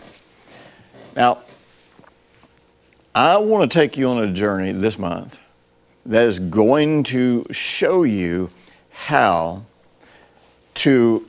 Now, 1.15 1.39
I 3.13 3.37
want 3.37 3.69
to 3.69 3.79
take 3.79 3.97
you 3.97 4.07
on 4.07 4.23
a 4.23 4.31
journey 4.31 4.71
this 4.71 4.97
month 4.97 5.41
that 6.05 6.27
is 6.27 6.39
going 6.39 7.03
to 7.03 7.45
show 7.51 8.03
you 8.03 8.49
how 8.91 9.63
to 10.73 11.27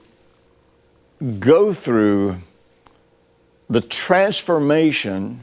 go 1.38 1.72
through 1.72 2.36
the 3.68 3.80
transformation 3.80 5.40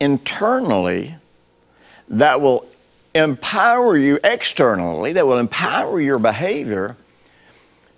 internally 0.00 1.14
that 2.08 2.40
will 2.40 2.66
empower 3.14 3.96
you 3.96 4.18
externally, 4.24 5.12
that 5.12 5.26
will 5.26 5.38
empower 5.38 6.00
your 6.00 6.18
behavior 6.18 6.96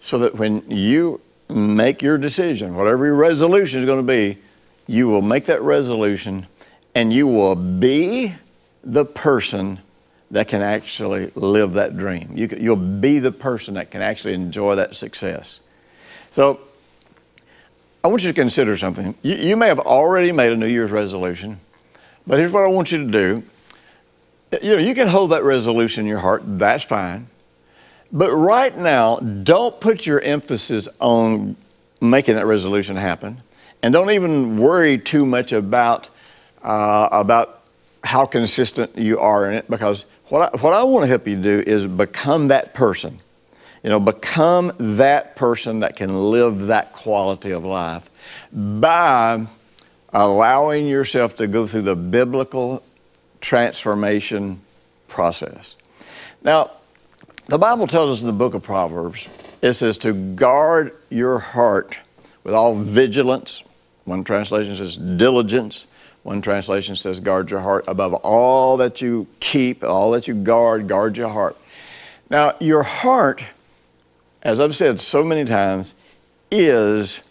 so 0.00 0.18
that 0.18 0.34
when 0.34 0.68
you 0.70 1.20
make 1.48 2.02
your 2.02 2.18
decision, 2.18 2.76
whatever 2.76 3.06
your 3.06 3.14
resolution 3.14 3.80
is 3.80 3.86
going 3.86 3.98
to 3.98 4.02
be, 4.02 4.38
you 4.86 5.08
will 5.08 5.22
make 5.22 5.44
that 5.46 5.62
resolution 5.62 6.46
and 6.94 7.12
you 7.12 7.26
will 7.26 7.54
be 7.54 8.34
the 8.82 9.04
person 9.04 9.78
that 10.32 10.48
can 10.48 10.62
actually 10.62 11.30
live 11.34 11.74
that 11.74 11.96
dream. 11.96 12.30
You 12.34 12.70
will 12.70 12.76
be 12.76 13.18
the 13.18 13.30
person 13.30 13.74
that 13.74 13.90
can 13.90 14.02
actually 14.02 14.32
enjoy 14.34 14.74
that 14.76 14.96
success. 14.96 15.60
So, 16.30 16.60
I 18.02 18.08
want 18.08 18.24
you 18.24 18.30
to 18.30 18.34
consider 18.34 18.76
something. 18.76 19.14
You, 19.22 19.36
you, 19.36 19.56
may 19.56 19.68
have 19.68 19.78
already 19.78 20.32
made 20.32 20.50
a 20.50 20.56
New 20.56 20.66
Year's 20.66 20.90
resolution, 20.90 21.60
but 22.26 22.38
here's 22.38 22.52
what 22.52 22.64
I 22.64 22.66
want 22.66 22.90
you 22.90 23.06
to 23.06 23.10
do. 23.12 23.42
You 24.60 24.76
know, 24.76 24.82
you 24.82 24.94
can 24.94 25.06
hold 25.06 25.30
that 25.30 25.44
resolution 25.44 26.04
in 26.04 26.08
your 26.08 26.18
heart, 26.18 26.42
that's 26.44 26.82
fine. 26.82 27.28
But 28.10 28.32
right 28.32 28.76
now, 28.76 29.16
don't 29.16 29.80
put 29.80 30.06
your 30.06 30.20
emphasis 30.20 30.88
on 30.98 31.56
making 32.00 32.36
that 32.36 32.46
resolution 32.46 32.96
happen. 32.96 33.42
And 33.82 33.92
don't 33.92 34.10
even 34.10 34.58
worry 34.58 34.98
too 34.98 35.24
much 35.24 35.52
about, 35.52 36.10
uh, 36.62 37.08
about 37.12 37.61
how 38.04 38.26
consistent 38.26 38.96
you 38.96 39.18
are 39.18 39.48
in 39.48 39.54
it 39.54 39.70
because 39.70 40.06
what 40.28 40.54
I, 40.54 40.58
what 40.58 40.74
I 40.74 40.82
want 40.82 41.04
to 41.04 41.06
help 41.08 41.26
you 41.26 41.36
do 41.36 41.62
is 41.66 41.86
become 41.86 42.48
that 42.48 42.74
person. 42.74 43.20
You 43.82 43.90
know, 43.90 44.00
become 44.00 44.72
that 44.78 45.34
person 45.34 45.80
that 45.80 45.96
can 45.96 46.30
live 46.30 46.66
that 46.66 46.92
quality 46.92 47.50
of 47.50 47.64
life 47.64 48.08
by 48.52 49.44
allowing 50.12 50.86
yourself 50.86 51.34
to 51.36 51.46
go 51.46 51.66
through 51.66 51.82
the 51.82 51.96
biblical 51.96 52.82
transformation 53.40 54.60
process. 55.08 55.76
Now, 56.42 56.70
the 57.46 57.58
Bible 57.58 57.86
tells 57.86 58.10
us 58.10 58.22
in 58.22 58.28
the 58.28 58.32
book 58.32 58.54
of 58.54 58.62
Proverbs, 58.62 59.28
it 59.62 59.72
says 59.74 59.98
to 59.98 60.12
guard 60.12 60.96
your 61.10 61.38
heart 61.38 61.98
with 62.44 62.54
all 62.54 62.74
vigilance. 62.74 63.62
One 64.04 64.24
translation 64.24 64.74
says 64.76 64.96
diligence. 64.96 65.86
One 66.22 66.40
translation 66.40 66.94
says 66.94 67.20
guard 67.20 67.50
your 67.50 67.60
heart 67.60 67.84
above 67.88 68.14
all 68.14 68.76
that 68.76 69.00
you 69.00 69.26
keep, 69.40 69.82
all 69.82 70.12
that 70.12 70.28
you 70.28 70.34
guard, 70.34 70.86
guard 70.86 71.16
your 71.16 71.28
heart. 71.28 71.56
Now, 72.30 72.54
your 72.60 72.84
heart, 72.84 73.44
as 74.42 74.60
I've 74.60 74.74
said 74.74 75.00
so 75.00 75.24
many 75.24 75.44
times, 75.44 75.94
is 76.50 77.22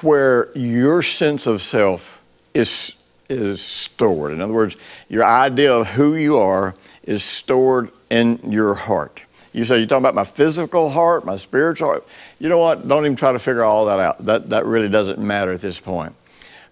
where 0.00 0.48
your 0.56 1.02
sense 1.02 1.46
of 1.46 1.62
self 1.62 2.22
is, 2.52 3.00
is 3.28 3.62
stored. 3.62 4.32
In 4.32 4.40
other 4.40 4.52
words, 4.52 4.76
your 5.08 5.24
idea 5.24 5.72
of 5.72 5.92
who 5.92 6.16
you 6.16 6.36
are 6.38 6.74
is 7.04 7.22
stored 7.22 7.90
in 8.10 8.40
your 8.50 8.74
heart. 8.74 9.22
You 9.52 9.64
say, 9.64 9.78
You're 9.78 9.86
talking 9.86 10.02
about 10.02 10.16
my 10.16 10.24
physical 10.24 10.90
heart, 10.90 11.24
my 11.24 11.36
spiritual 11.36 11.88
heart. 11.88 12.08
You 12.40 12.48
know 12.48 12.58
what? 12.58 12.86
Don't 12.86 13.04
even 13.04 13.16
try 13.16 13.32
to 13.32 13.38
figure 13.38 13.62
all 13.62 13.86
that 13.86 14.00
out. 14.00 14.24
That, 14.26 14.50
that 14.50 14.66
really 14.66 14.88
doesn't 14.88 15.20
matter 15.20 15.52
at 15.52 15.60
this 15.60 15.78
point. 15.78 16.14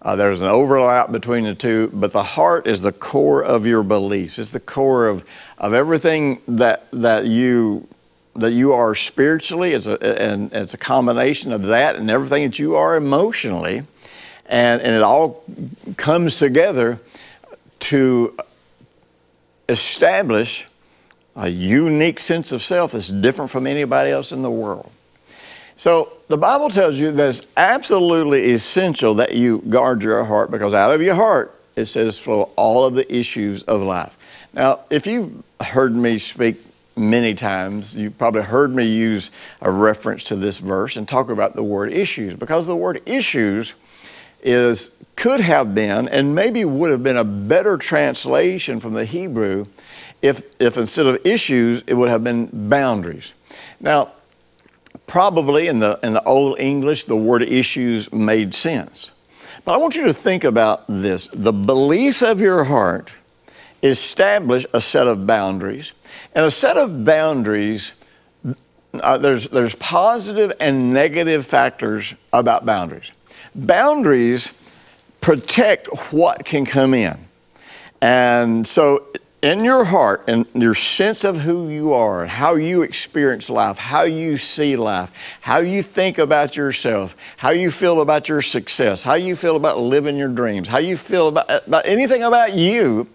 Uh, 0.04 0.16
there's 0.16 0.40
an 0.40 0.48
overlap 0.48 1.12
between 1.12 1.44
the 1.44 1.54
two, 1.54 1.88
but 1.92 2.12
the 2.12 2.24
heart 2.24 2.66
is 2.66 2.82
the 2.82 2.90
core 2.90 3.42
of 3.42 3.66
your 3.66 3.84
beliefs. 3.84 4.36
It's 4.36 4.50
the 4.50 4.58
core 4.58 5.06
of, 5.06 5.24
of 5.58 5.72
everything 5.72 6.40
that, 6.48 6.88
that, 6.92 7.26
you, 7.26 7.86
that 8.34 8.50
you 8.50 8.72
are 8.72 8.96
spiritually. 8.96 9.72
It's 9.74 9.86
a, 9.86 10.20
and 10.20 10.52
it's 10.52 10.74
a 10.74 10.78
combination 10.78 11.52
of 11.52 11.62
that 11.64 11.94
and 11.94 12.10
everything 12.10 12.42
that 12.42 12.58
you 12.58 12.74
are 12.74 12.96
emotionally. 12.96 13.82
And, 14.46 14.82
and 14.82 14.92
it 14.92 15.02
all 15.02 15.44
comes 15.96 16.36
together 16.36 16.98
to 17.80 18.36
establish 19.68 20.66
a 21.36 21.48
unique 21.48 22.18
sense 22.18 22.50
of 22.50 22.60
self 22.60 22.92
that's 22.92 23.08
different 23.08 23.52
from 23.52 23.68
anybody 23.68 24.10
else 24.10 24.32
in 24.32 24.42
the 24.42 24.50
world. 24.50 24.90
So 25.76 26.16
the 26.28 26.38
Bible 26.38 26.70
tells 26.70 26.98
you 26.98 27.10
that 27.12 27.28
it's 27.28 27.42
absolutely 27.56 28.52
essential 28.52 29.14
that 29.14 29.34
you 29.34 29.62
guard 29.68 30.02
your 30.02 30.24
heart 30.24 30.50
because 30.50 30.74
out 30.74 30.92
of 30.92 31.02
your 31.02 31.14
heart, 31.14 31.58
it 31.76 31.86
says, 31.86 32.18
flow 32.18 32.50
all 32.56 32.84
of 32.84 32.94
the 32.94 33.14
issues 33.14 33.62
of 33.64 33.82
life. 33.82 34.18
Now, 34.52 34.80
if 34.90 35.06
you've 35.06 35.42
heard 35.60 35.94
me 35.94 36.18
speak 36.18 36.56
many 36.96 37.34
times, 37.34 37.94
you 37.94 38.10
probably 38.10 38.42
heard 38.42 38.74
me 38.74 38.84
use 38.84 39.30
a 39.60 39.70
reference 39.70 40.24
to 40.24 40.36
this 40.36 40.58
verse 40.58 40.96
and 40.96 41.08
talk 41.08 41.30
about 41.30 41.54
the 41.54 41.62
word 41.62 41.92
issues 41.92 42.34
because 42.34 42.66
the 42.66 42.76
word 42.76 43.02
issues 43.06 43.74
is 44.42 44.90
could 45.16 45.40
have 45.40 45.74
been 45.74 46.08
and 46.08 46.34
maybe 46.34 46.64
would 46.64 46.90
have 46.90 47.02
been 47.02 47.16
a 47.16 47.24
better 47.24 47.76
translation 47.76 48.80
from 48.80 48.94
the 48.94 49.04
Hebrew 49.04 49.64
if, 50.20 50.44
if 50.60 50.76
instead 50.76 51.06
of 51.06 51.24
issues, 51.26 51.82
it 51.86 51.94
would 51.94 52.08
have 52.08 52.24
been 52.24 52.48
boundaries. 52.68 53.32
Now, 53.80 54.12
probably 55.12 55.68
in 55.68 55.78
the, 55.78 56.00
in 56.02 56.14
the 56.14 56.24
Old 56.24 56.58
English, 56.58 57.04
the 57.04 57.14
word 57.14 57.42
issues 57.42 58.10
made 58.14 58.54
sense. 58.54 59.10
But 59.62 59.74
I 59.74 59.76
want 59.76 59.94
you 59.94 60.04
to 60.06 60.14
think 60.14 60.42
about 60.42 60.84
this. 60.88 61.28
The 61.34 61.52
beliefs 61.52 62.22
of 62.22 62.40
your 62.40 62.64
heart 62.64 63.12
establish 63.82 64.64
a 64.72 64.80
set 64.80 65.06
of 65.06 65.26
boundaries. 65.26 65.92
And 66.34 66.46
a 66.46 66.50
set 66.50 66.78
of 66.78 67.04
boundaries, 67.04 67.92
uh, 68.94 69.18
there's, 69.18 69.48
there's 69.48 69.74
positive 69.74 70.50
and 70.58 70.94
negative 70.94 71.44
factors 71.44 72.14
about 72.32 72.64
boundaries. 72.64 73.12
Boundaries 73.54 74.50
protect 75.20 75.88
what 76.10 76.46
can 76.46 76.64
come 76.64 76.94
in. 76.94 77.18
And 78.00 78.66
so 78.66 79.08
in 79.42 79.64
your 79.64 79.84
heart 79.84 80.22
and 80.28 80.46
your 80.54 80.72
sense 80.72 81.24
of 81.24 81.40
who 81.40 81.68
you 81.68 81.92
are, 81.92 82.22
and 82.22 82.30
how 82.30 82.54
you 82.54 82.82
experience 82.82 83.50
life, 83.50 83.76
how 83.76 84.02
you 84.02 84.36
see 84.36 84.76
life, 84.76 85.12
how 85.40 85.58
you 85.58 85.82
think 85.82 86.16
about 86.16 86.56
yourself, 86.56 87.16
how 87.38 87.50
you 87.50 87.70
feel 87.70 88.00
about 88.00 88.28
your 88.28 88.40
success, 88.40 89.02
how 89.02 89.14
you 89.14 89.34
feel 89.34 89.56
about 89.56 89.80
living 89.80 90.16
your 90.16 90.28
dreams, 90.28 90.68
how 90.68 90.78
you 90.78 90.96
feel 90.96 91.28
about, 91.28 91.66
about 91.66 91.84
anything 91.86 92.22
about 92.22 92.56
you 92.56 93.08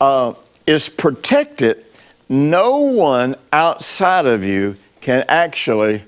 uh, 0.00 0.32
is 0.66 0.88
protected. 0.88 1.84
No 2.30 2.78
one 2.78 3.36
outside 3.52 4.24
of 4.24 4.44
you 4.44 4.76
can 5.02 5.24
actually 5.28 6.04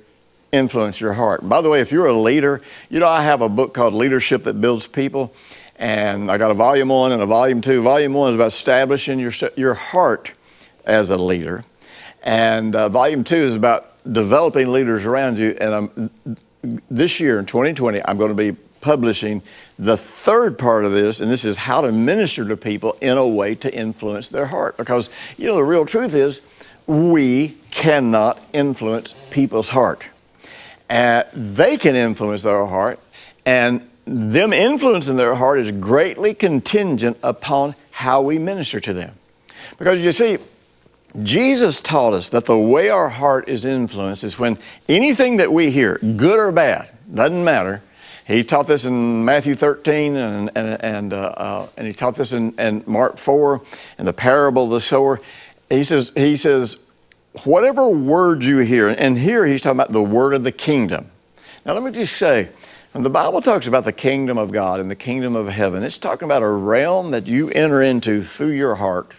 influence 0.50 1.00
your 1.00 1.12
heart. 1.12 1.46
By 1.48 1.61
the 1.61 1.68
way, 1.68 1.80
if 1.80 1.92
you're 1.92 2.06
a 2.06 2.18
leader, 2.18 2.61
you 2.88 3.00
know, 3.00 3.09
I 3.09 3.22
have 3.22 3.42
a 3.42 3.48
book 3.48 3.74
called 3.74 3.94
Leadership 3.94 4.42
That 4.44 4.61
Builds 4.61 4.87
People. 4.87 5.33
And 5.80 6.30
I 6.30 6.36
got 6.36 6.50
a 6.50 6.54
volume 6.54 6.90
one 6.90 7.10
and 7.10 7.22
a 7.22 7.26
volume 7.26 7.62
two. 7.62 7.82
Volume 7.82 8.12
one 8.12 8.28
is 8.28 8.34
about 8.34 8.48
establishing 8.48 9.18
your, 9.18 9.32
your 9.56 9.72
heart 9.72 10.34
as 10.84 11.08
a 11.08 11.16
leader. 11.16 11.64
And 12.22 12.76
uh, 12.76 12.90
volume 12.90 13.24
two 13.24 13.36
is 13.36 13.54
about 13.54 13.86
developing 14.12 14.72
leaders 14.72 15.06
around 15.06 15.38
you. 15.38 15.56
And 15.58 15.74
I'm, 15.74 16.10
this 16.90 17.18
year 17.18 17.38
in 17.38 17.46
2020, 17.46 18.04
I'm 18.04 18.18
going 18.18 18.28
to 18.28 18.34
be 18.34 18.58
publishing 18.82 19.42
the 19.78 19.96
third 19.96 20.58
part 20.58 20.84
of 20.84 20.92
this, 20.92 21.18
and 21.18 21.30
this 21.30 21.46
is 21.46 21.56
how 21.56 21.80
to 21.80 21.90
minister 21.90 22.46
to 22.46 22.58
people 22.58 22.94
in 23.00 23.16
a 23.16 23.26
way 23.26 23.54
to 23.54 23.74
influence 23.74 24.28
their 24.28 24.46
heart. 24.46 24.76
Because, 24.76 25.08
you 25.38 25.46
know, 25.46 25.56
the 25.56 25.64
real 25.64 25.86
truth 25.86 26.14
is 26.14 26.42
we 26.86 27.56
cannot 27.70 28.38
influence 28.52 29.14
people's 29.30 29.70
heart. 29.70 30.10
Uh, 30.90 31.22
they 31.32 31.78
can 31.78 31.96
influence 31.96 32.42
their 32.42 32.66
heart, 32.66 33.00
and 33.46 33.89
them 34.10 34.52
influencing 34.52 35.16
their 35.16 35.36
heart 35.36 35.60
is 35.60 35.70
greatly 35.70 36.34
contingent 36.34 37.16
upon 37.22 37.76
how 37.92 38.20
we 38.20 38.38
minister 38.38 38.80
to 38.80 38.92
them. 38.92 39.14
Because 39.78 40.04
you 40.04 40.10
see, 40.10 40.38
Jesus 41.22 41.80
taught 41.80 42.12
us 42.12 42.28
that 42.30 42.44
the 42.44 42.58
way 42.58 42.88
our 42.88 43.08
heart 43.08 43.48
is 43.48 43.64
influenced 43.64 44.24
is 44.24 44.36
when 44.36 44.58
anything 44.88 45.36
that 45.36 45.52
we 45.52 45.70
hear, 45.70 45.98
good 45.98 46.40
or 46.40 46.50
bad, 46.50 46.90
doesn't 47.12 47.44
matter. 47.44 47.82
He 48.26 48.42
taught 48.42 48.66
this 48.66 48.84
in 48.84 49.24
Matthew 49.24 49.54
13, 49.54 50.16
and, 50.16 50.50
and, 50.56 50.84
and, 50.84 51.12
uh, 51.12 51.16
uh, 51.16 51.68
and 51.76 51.86
he 51.86 51.92
taught 51.92 52.16
this 52.16 52.32
in, 52.32 52.52
in 52.58 52.82
Mark 52.86 53.16
4, 53.16 53.62
in 53.98 54.06
the 54.06 54.12
parable 54.12 54.64
of 54.64 54.70
the 54.70 54.80
sower. 54.80 55.20
He 55.68 55.84
says, 55.84 56.12
he 56.16 56.36
says, 56.36 56.82
whatever 57.44 57.88
word 57.88 58.44
you 58.44 58.58
hear, 58.58 58.88
and 58.88 59.18
here 59.18 59.46
he's 59.46 59.62
talking 59.62 59.78
about 59.78 59.92
the 59.92 60.02
word 60.02 60.34
of 60.34 60.42
the 60.42 60.52
kingdom. 60.52 61.10
Now, 61.64 61.74
let 61.74 61.82
me 61.82 61.92
just 61.92 62.16
say, 62.16 62.48
when 62.92 63.05
the 63.05 63.11
Bible 63.11 63.40
talks 63.40 63.68
about 63.68 63.85
the 63.85 63.92
kingdom 63.92 64.37
of 64.37 64.50
God 64.50 64.81
and 64.81 64.90
the 64.90 64.96
kingdom 64.96 65.37
of 65.37 65.48
heaven, 65.48 65.83
it's 65.85 65.98
talking 65.98 66.26
about 66.26 66.42
a 66.42 66.48
realm 66.48 67.12
that 67.12 67.26
you 67.26 67.48
enter 67.50 67.81
into 67.83 68.22
through 68.22 68.50
your 68.50 68.76
heart. 68.76 69.14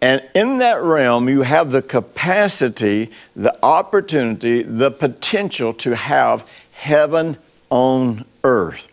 And 0.00 0.22
in 0.34 0.58
that 0.58 0.82
realm, 0.82 1.28
you 1.28 1.42
have 1.42 1.72
the 1.72 1.82
capacity, 1.82 3.10
the 3.34 3.58
opportunity, 3.64 4.62
the 4.62 4.90
potential 4.90 5.72
to 5.74 5.96
have 5.96 6.48
heaven 6.72 7.38
on 7.70 8.24
earth. 8.44 8.88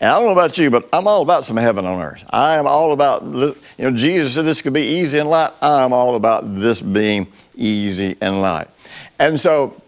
And 0.00 0.10
I 0.10 0.14
don't 0.16 0.26
know 0.26 0.32
about 0.32 0.58
you, 0.58 0.70
but 0.70 0.86
I'm 0.92 1.08
all 1.08 1.22
about 1.22 1.44
some 1.44 1.56
heaven 1.56 1.86
on 1.86 2.02
earth. 2.02 2.24
I 2.28 2.56
am 2.56 2.66
all 2.66 2.92
about, 2.92 3.24
you 3.24 3.54
know, 3.78 3.92
Jesus 3.92 4.34
said 4.34 4.44
this 4.44 4.60
could 4.60 4.74
be 4.74 4.82
easy 4.82 5.18
and 5.18 5.30
light. 5.30 5.52
I'm 5.62 5.92
all 5.92 6.16
about 6.16 6.54
this 6.54 6.82
being 6.82 7.28
easy 7.56 8.16
and 8.20 8.42
light. 8.42 8.68
And 9.18 9.40
so 9.40 9.80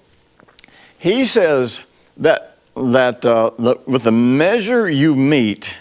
he 0.99 1.25
says 1.25 1.83
that 2.17 2.50
that 2.77 3.25
uh, 3.27 3.51
the, 3.59 3.79
with 3.87 4.05
the 4.05 4.13
measure 4.13 4.89
you 4.89 5.15
meet, 5.15 5.81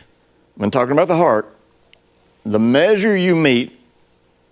when 0.55 0.71
talking 0.71 0.91
about 0.91 1.07
the 1.07 1.17
heart, 1.17 1.55
the 2.45 2.59
measure 2.59 3.15
you 3.15 3.35
meet, 3.35 3.79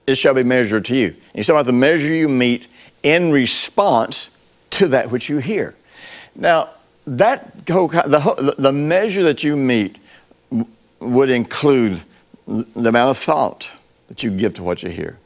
it 0.06 0.16
shall 0.16 0.34
be 0.34 0.44
measured 0.44 0.86
to 0.86 0.96
you. 0.96 1.08
And 1.08 1.36
he's 1.36 1.48
talking 1.48 1.58
about 1.58 1.66
the 1.66 1.78
measure 1.78 2.14
you 2.14 2.30
meet 2.30 2.68
in 3.04 3.32
response 3.32 4.30
to 4.72 4.88
that 4.90 5.12
which 5.12 5.30
you 5.30 5.40
hear. 5.40 5.76
Now, 6.36 6.70
that 7.06 7.66
the, 7.66 8.56
the 8.58 8.72
measure 8.72 9.24
that 9.24 9.44
you 9.44 9.56
meet 9.56 9.98
would 11.00 11.30
include 11.30 12.02
the 12.48 12.90
amount 12.90 13.12
of 13.12 13.18
thought 13.18 13.72
that 14.08 14.24
you 14.24 14.32
give 14.32 14.54
to 14.56 14.64
what 14.64 14.84
you 14.84 14.90
hear, 14.90 15.18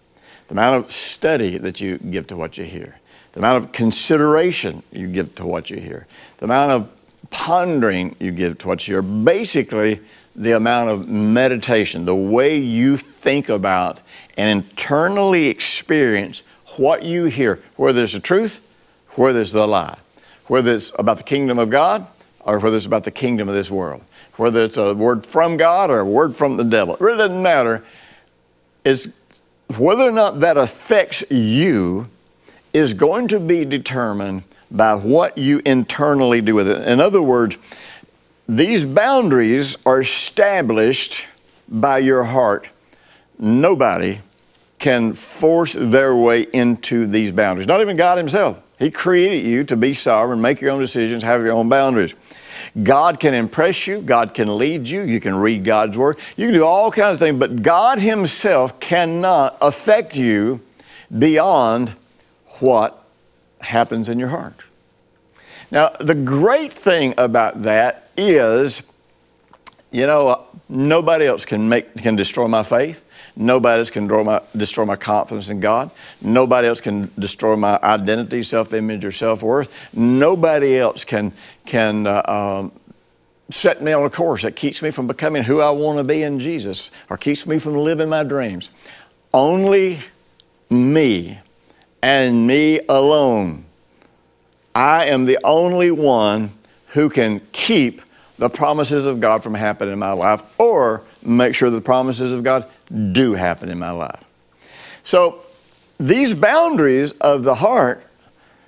the 0.48 0.54
amount 0.54 0.86
of 0.86 0.92
study 0.92 1.58
that 1.58 1.82
you 1.82 1.98
give 1.98 2.28
to 2.28 2.36
what 2.36 2.58
you 2.58 2.64
hear, 2.64 3.00
the 3.34 3.40
amount 3.40 3.64
of 3.64 3.72
consideration 3.72 4.84
you 4.92 5.08
give 5.08 5.34
to 5.36 5.46
what 5.46 5.70
you 5.70 5.78
hear, 5.78 6.08
the 6.38 6.46
amount 6.46 6.72
of 6.72 7.01
pondering 7.32 8.16
you 8.20 8.32
give 8.32 8.60
to 8.60 8.68
what 8.68 8.88
you 8.88 8.96
hear. 8.96 9.02
Basically, 9.02 10.00
the 10.36 10.56
amount 10.56 10.90
of 10.90 11.10
meditation, 11.10 12.06
the 12.06 12.16
way 12.16 12.58
you 12.58 12.96
think 12.98 13.50
about 13.50 14.00
and 14.38 14.50
internally 14.50 15.48
experience 15.48 16.44
what 16.78 17.04
you 17.04 17.26
hear, 17.26 17.60
whether 17.76 18.04
it's 18.04 18.14
the 18.14 18.20
truth, 18.20 18.66
whether 19.12 19.42
it's 19.42 19.52
the 19.52 19.68
lie, 19.68 19.98
whether 20.48 20.74
it's 20.74 20.92
about 20.98 21.18
the 21.18 21.24
kingdom 21.24 21.60
of 21.60 21.70
God 21.70 22.06
or 22.42 22.60
whether 22.60 22.78
it's 22.78 22.86
about 22.86 23.04
the 23.04 23.12
kingdom 23.12 23.50
of 23.50 23.56
this 23.56 23.70
world, 23.70 24.04
whether 24.38 24.64
it's 24.64 24.78
a 24.78 24.94
word 24.94 25.26
from 25.26 25.58
God 25.58 25.90
or 25.90 26.00
a 26.00 26.06
word 26.06 26.36
from 26.36 26.58
the 26.58 26.64
devil. 26.64 26.96
It 26.96 27.02
really 27.02 27.18
doesn't 27.18 27.42
matter. 27.42 27.84
It's 28.86 29.10
whether 29.78 30.04
or 30.04 30.12
not 30.12 30.40
that 30.40 30.58
affects 30.58 31.24
you 31.30 32.10
is 32.74 32.94
going 32.94 33.28
to 33.30 33.40
be 33.40 33.66
determined 33.66 34.44
by 34.72 34.96
what 34.96 35.38
you 35.38 35.62
internally 35.66 36.42
do 36.42 36.56
with 36.56 36.68
it. 36.68 36.88
In 36.88 37.00
other 37.00 37.22
words, 37.22 37.58
these 38.48 38.86
boundaries 38.86 39.78
are 39.86 40.02
established 40.02 41.28
by 41.68 42.00
your 42.00 42.24
heart. 42.24 42.70
Nobody 43.38 44.20
can 44.80 45.14
force 45.14 45.74
their 45.74 46.16
way 46.16 46.42
into 46.54 47.06
these 47.06 47.32
boundaries, 47.32 47.68
not 47.68 47.82
even 47.82 47.96
God 47.96 48.18
Himself. 48.18 48.62
He 48.80 48.90
created 48.90 49.46
you 49.46 49.64
to 49.66 49.78
be 49.78 49.94
sovereign, 49.94 50.42
make 50.42 50.60
your 50.60 50.72
own 50.72 50.80
decisions, 50.80 51.22
have 51.22 51.44
your 51.44 51.52
own 51.52 51.70
boundaries. 51.70 52.16
God 52.82 53.20
can 53.20 53.36
impress 53.36 53.86
you, 53.86 54.02
God 54.02 54.34
can 54.34 54.58
lead 54.58 54.88
you, 54.88 55.04
you 55.04 55.20
can 55.20 55.36
read 55.36 55.64
God's 55.64 55.98
Word, 55.98 56.18
you 56.36 56.48
can 56.48 56.56
do 56.56 56.66
all 56.66 56.92
kinds 56.92 57.18
of 57.18 57.20
things, 57.20 57.40
but 57.40 57.62
God 57.62 58.00
Himself 58.00 58.80
cannot 58.80 59.56
affect 59.62 60.18
you 60.18 60.62
beyond 61.18 61.90
what 62.60 63.01
happens 63.64 64.10
in 64.10 64.20
your 64.20 64.30
heart. 64.30 64.56
Now, 65.72 65.90
the 66.00 66.16
great 66.16 66.74
thing 66.74 67.14
about 67.18 67.64
that 67.64 68.10
is, 68.18 68.84
you 69.92 70.06
know, 70.06 70.46
nobody 70.68 71.26
else 71.26 71.46
can 71.46 71.70
make 71.70 71.96
can 71.96 72.16
destroy 72.16 72.48
my 72.48 72.64
faith. 72.64 73.06
Nobody 73.36 73.80
else 73.80 73.90
can 73.90 74.08
destroy 74.08 74.24
my, 74.24 74.42
destroy 74.56 74.86
my 74.86 74.98
confidence 74.98 75.50
in 75.50 75.62
God. 75.62 75.92
Nobody 76.22 76.68
else 76.68 76.82
can 76.82 77.10
destroy 77.18 77.56
my 77.56 77.80
identity, 77.82 78.44
self-image, 78.44 79.06
or 79.06 79.12
self-worth. 79.12 79.94
Nobody 79.96 80.78
else 80.78 81.06
can 81.06 81.32
can 81.66 82.06
uh, 82.06 82.24
um, 82.26 82.72
set 83.50 83.82
me 83.82 83.94
on 83.94 84.06
a 84.06 84.10
course 84.10 84.42
that 84.42 84.56
keeps 84.56 84.82
me 84.82 84.92
from 84.92 85.08
becoming 85.08 85.44
who 85.44 85.62
I 85.62 85.70
want 85.70 85.98
to 86.00 86.04
be 86.04 86.24
in 86.24 86.40
Jesus, 86.40 86.92
or 87.10 87.18
keeps 87.18 87.46
me 87.46 87.60
from 87.60 87.76
living 87.76 88.10
my 88.10 88.24
dreams. 88.24 88.70
Only 89.34 90.00
me 90.70 91.40
and 92.02 92.48
me 92.48 92.80
alone 92.90 93.66
I 94.74 95.08
am 95.08 95.26
the 95.26 95.38
only 95.44 95.92
one 95.92 96.52
who 96.88 97.10
can 97.10 97.42
keep 97.52 98.02
the 98.38 98.50
promises 98.50 99.06
of 99.06 99.20
God 99.20 99.44
from 99.44 99.54
happening 99.54 99.94
in 99.94 100.00
my 100.00 100.14
life 100.14 100.42
or 100.60 101.04
make 101.24 101.54
sure 101.54 101.70
the 101.70 101.82
promises 101.82 102.32
of 102.32 102.44
God 102.44 102.66
do 103.12 103.34
happen 103.34 103.70
in 103.70 103.78
my 103.78 103.92
life. 103.92 104.24
So, 105.04 105.42
these 106.00 106.34
boundaries 106.34 107.12
of 107.14 107.44
the 107.44 107.56
heart 107.56 108.06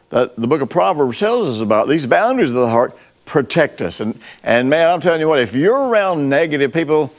that 0.09 0.35
the 0.35 0.45
book 0.45 0.61
of 0.61 0.69
Proverbs 0.69 1.19
tells 1.19 1.47
us 1.47 1.61
about, 1.61 1.87
these 1.87 2.05
boundaries 2.05 2.51
of 2.51 2.57
the 2.57 2.69
heart 2.69 2.95
protect 3.25 3.81
us. 3.81 3.99
And, 3.99 4.19
and 4.43 4.69
man, 4.69 4.91
I'm 4.91 4.99
telling 4.99 5.19
you 5.19 5.27
what, 5.27 5.39
if 5.39 5.55
you're 5.55 5.89
around 5.89 6.29
negative 6.29 6.71
people, 6.71 7.11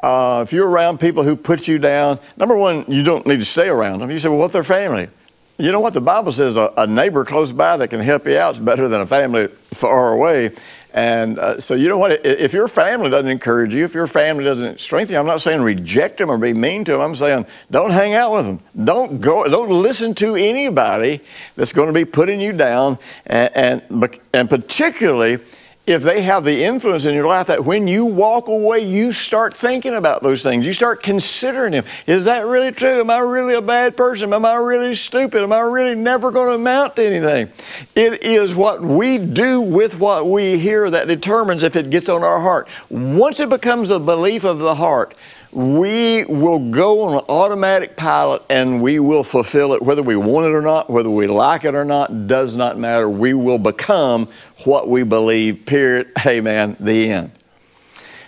uh, 0.00 0.44
if 0.46 0.52
you're 0.52 0.68
around 0.68 1.00
people 1.00 1.24
who 1.24 1.34
put 1.34 1.66
you 1.66 1.80
down, 1.80 2.20
number 2.36 2.56
one, 2.56 2.84
you 2.86 3.02
don't 3.02 3.26
need 3.26 3.40
to 3.40 3.44
stay 3.44 3.68
around 3.68 3.98
them. 3.98 4.10
You 4.12 4.20
say, 4.20 4.28
well, 4.28 4.38
what's 4.38 4.52
their 4.52 4.62
family? 4.62 5.08
You 5.58 5.72
know 5.72 5.80
what? 5.80 5.94
The 5.94 6.02
Bible 6.02 6.32
says 6.32 6.56
a, 6.58 6.70
a, 6.76 6.86
neighbor 6.86 7.24
close 7.24 7.50
by 7.50 7.78
that 7.78 7.88
can 7.88 8.00
help 8.00 8.26
you 8.26 8.36
out 8.36 8.54
is 8.54 8.60
better 8.60 8.88
than 8.88 9.00
a 9.00 9.06
family 9.06 9.46
far 9.46 10.12
away. 10.12 10.50
And 10.92 11.38
uh, 11.38 11.60
so, 11.60 11.74
you 11.74 11.88
know 11.88 11.96
what? 11.96 12.24
If 12.26 12.52
your 12.52 12.68
family 12.68 13.08
doesn't 13.08 13.30
encourage 13.30 13.74
you, 13.74 13.84
if 13.84 13.94
your 13.94 14.06
family 14.06 14.44
doesn't 14.44 14.80
strengthen 14.80 15.14
you, 15.14 15.20
I'm 15.20 15.26
not 15.26 15.40
saying 15.40 15.62
reject 15.62 16.18
them 16.18 16.30
or 16.30 16.36
be 16.36 16.52
mean 16.52 16.84
to 16.84 16.92
them. 16.92 17.00
I'm 17.00 17.14
saying 17.14 17.46
don't 17.70 17.90
hang 17.90 18.14
out 18.14 18.34
with 18.34 18.46
them. 18.46 18.60
Don't 18.84 19.20
go. 19.20 19.44
Don't 19.44 19.82
listen 19.82 20.14
to 20.16 20.36
anybody 20.36 21.20
that's 21.54 21.72
going 21.72 21.88
to 21.88 21.92
be 21.92 22.04
putting 22.04 22.40
you 22.40 22.52
down, 22.52 22.98
and 23.26 23.82
and, 23.90 24.18
and 24.32 24.48
particularly 24.48 25.38
if 25.86 26.02
they 26.02 26.22
have 26.22 26.42
the 26.42 26.64
influence 26.64 27.04
in 27.04 27.14
your 27.14 27.26
life 27.26 27.46
that 27.46 27.64
when 27.64 27.86
you 27.86 28.04
walk 28.04 28.48
away, 28.48 28.80
you 28.80 29.12
start 29.12 29.54
thinking 29.54 29.94
about 29.94 30.22
those 30.22 30.42
things. 30.42 30.66
You 30.66 30.72
start 30.72 31.02
considering 31.02 31.72
them. 31.72 31.84
Is 32.06 32.24
that 32.24 32.44
really 32.44 32.72
true? 32.72 33.00
Am 33.00 33.10
I 33.10 33.18
really 33.18 33.54
a 33.54 33.62
bad 33.62 33.96
person? 33.96 34.32
Am 34.32 34.44
I 34.44 34.56
really 34.56 34.96
stupid? 34.96 35.42
Am 35.42 35.52
I 35.52 35.60
really 35.60 35.94
never 35.94 36.32
going 36.32 36.48
to 36.48 36.54
amount 36.54 36.96
to 36.96 37.04
anything? 37.04 37.48
It 37.94 38.24
is 38.24 38.54
what 38.54 38.82
we 38.82 39.18
do 39.18 39.60
with 39.60 40.00
what 40.00 40.26
we 40.26 40.58
hear 40.58 40.90
that 40.90 41.06
determines 41.06 41.62
if 41.62 41.76
it 41.76 41.90
gets 41.90 42.08
on 42.08 42.24
our 42.24 42.40
heart. 42.40 42.68
Once 42.90 43.38
it 43.38 43.48
becomes 43.48 43.90
a 43.90 44.00
belief 44.00 44.44
of 44.44 44.58
the 44.58 44.74
heart, 44.74 45.14
we 45.56 46.22
will 46.26 46.58
go 46.70 47.04
on 47.04 47.14
an 47.14 47.24
automatic 47.30 47.96
pilot 47.96 48.42
and 48.50 48.82
we 48.82 48.98
will 48.98 49.24
fulfill 49.24 49.72
it 49.72 49.80
whether 49.80 50.02
we 50.02 50.14
want 50.14 50.44
it 50.44 50.52
or 50.52 50.60
not, 50.60 50.90
whether 50.90 51.08
we 51.08 51.26
like 51.26 51.64
it 51.64 51.74
or 51.74 51.84
not, 51.86 52.26
does 52.26 52.54
not 52.54 52.76
matter. 52.76 53.08
We 53.08 53.32
will 53.32 53.56
become 53.56 54.28
what 54.64 54.86
we 54.86 55.02
believe, 55.02 55.64
period. 55.64 56.12
Amen. 56.26 56.76
The 56.78 57.10
end. 57.10 57.30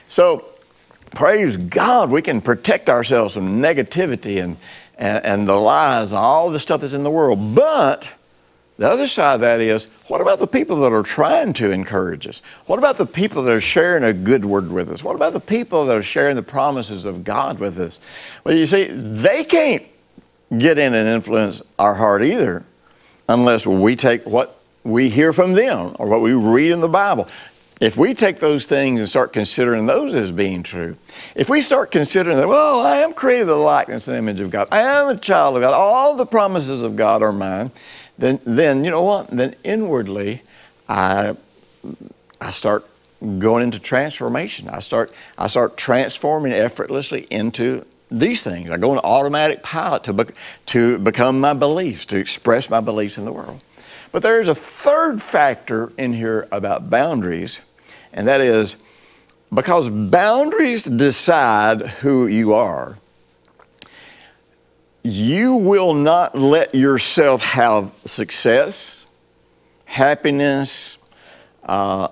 So, 0.08 0.46
praise 1.14 1.58
God, 1.58 2.10
we 2.10 2.22
can 2.22 2.40
protect 2.40 2.88
ourselves 2.88 3.34
from 3.34 3.60
negativity 3.60 4.42
and, 4.42 4.56
and, 4.96 5.22
and 5.22 5.48
the 5.48 5.56
lies 5.56 6.12
and 6.12 6.18
all 6.18 6.50
the 6.50 6.58
stuff 6.58 6.80
that's 6.80 6.94
in 6.94 7.04
the 7.04 7.10
world. 7.10 7.54
But 7.54 8.14
the 8.78 8.88
other 8.88 9.08
side 9.08 9.34
of 9.34 9.40
that 9.40 9.60
is 9.60 9.86
what 10.06 10.20
about 10.20 10.38
the 10.38 10.46
people 10.46 10.76
that 10.80 10.92
are 10.92 11.02
trying 11.02 11.52
to 11.54 11.72
encourage 11.72 12.28
us? 12.28 12.40
What 12.66 12.78
about 12.78 12.96
the 12.96 13.06
people 13.06 13.42
that 13.42 13.52
are 13.52 13.60
sharing 13.60 14.04
a 14.04 14.12
good 14.12 14.44
word 14.44 14.70
with 14.70 14.88
us? 14.90 15.02
What 15.02 15.16
about 15.16 15.32
the 15.32 15.40
people 15.40 15.84
that 15.86 15.96
are 15.96 16.02
sharing 16.02 16.36
the 16.36 16.44
promises 16.44 17.04
of 17.04 17.24
God 17.24 17.58
with 17.58 17.78
us? 17.80 17.98
Well, 18.44 18.56
you 18.56 18.68
see, 18.68 18.84
they 18.84 19.42
can't 19.42 19.82
get 20.56 20.78
in 20.78 20.94
and 20.94 21.08
influence 21.08 21.60
our 21.78 21.94
heart 21.94 22.22
either 22.22 22.64
unless 23.28 23.66
we 23.66 23.96
take 23.96 24.24
what 24.24 24.62
we 24.84 25.08
hear 25.08 25.32
from 25.32 25.54
them 25.54 25.96
or 25.98 26.06
what 26.06 26.20
we 26.20 26.32
read 26.32 26.70
in 26.70 26.80
the 26.80 26.88
Bible. 26.88 27.28
If 27.80 27.96
we 27.96 28.12
take 28.12 28.38
those 28.38 28.66
things 28.66 28.98
and 28.98 29.08
start 29.08 29.32
considering 29.32 29.86
those 29.86 30.12
as 30.14 30.32
being 30.32 30.64
true, 30.64 30.96
if 31.36 31.48
we 31.48 31.60
start 31.60 31.92
considering 31.92 32.36
that, 32.36 32.48
well, 32.48 32.80
I 32.80 32.96
am 32.96 33.12
created 33.12 33.42
in 33.42 33.46
the 33.48 33.56
likeness 33.56 34.08
and 34.08 34.16
image 34.16 34.40
of 34.40 34.50
God, 34.50 34.66
I 34.72 34.80
am 34.80 35.08
a 35.08 35.16
child 35.16 35.56
of 35.56 35.62
God, 35.62 35.74
all 35.74 36.16
the 36.16 36.26
promises 36.26 36.82
of 36.82 36.96
God 36.96 37.22
are 37.22 37.30
mine, 37.30 37.70
then, 38.18 38.40
then 38.44 38.84
you 38.84 38.90
know 38.90 39.02
what? 39.02 39.28
Then 39.28 39.54
inwardly, 39.64 40.42
I, 40.88 41.36
I 42.40 42.50
start 42.50 42.84
going 43.38 43.62
into 43.62 43.78
transformation. 43.78 44.68
I 44.68 44.80
start, 44.80 45.12
I 45.36 45.46
start 45.46 45.76
transforming 45.76 46.52
effortlessly 46.52 47.26
into 47.30 47.84
these 48.10 48.42
things. 48.42 48.70
I 48.70 48.76
go 48.76 48.92
into 48.92 49.04
automatic 49.04 49.62
pilot 49.62 50.04
to, 50.04 50.12
be, 50.12 50.24
to 50.66 50.98
become 50.98 51.40
my 51.40 51.54
beliefs, 51.54 52.06
to 52.06 52.18
express 52.18 52.70
my 52.70 52.80
beliefs 52.80 53.18
in 53.18 53.24
the 53.24 53.32
world. 53.32 53.62
But 54.12 54.22
there's 54.22 54.48
a 54.48 54.54
third 54.54 55.20
factor 55.20 55.92
in 55.98 56.14
here 56.14 56.48
about 56.50 56.88
boundaries, 56.88 57.60
and 58.12 58.26
that 58.26 58.40
is 58.40 58.76
because 59.52 59.90
boundaries 59.90 60.84
decide 60.84 61.82
who 61.82 62.26
you 62.26 62.54
are, 62.54 62.98
you 65.08 65.56
will 65.56 65.94
not 65.94 66.36
let 66.36 66.74
yourself 66.74 67.42
have 67.42 67.92
success, 68.04 69.06
happiness, 69.84 70.98
uh, 71.64 72.08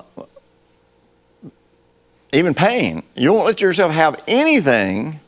even 2.33 2.55
pain. 2.55 3.03
You 3.15 3.33
won't 3.33 3.47
let 3.47 3.61
yourself 3.61 3.93
have 3.93 4.23
anything 4.27 5.21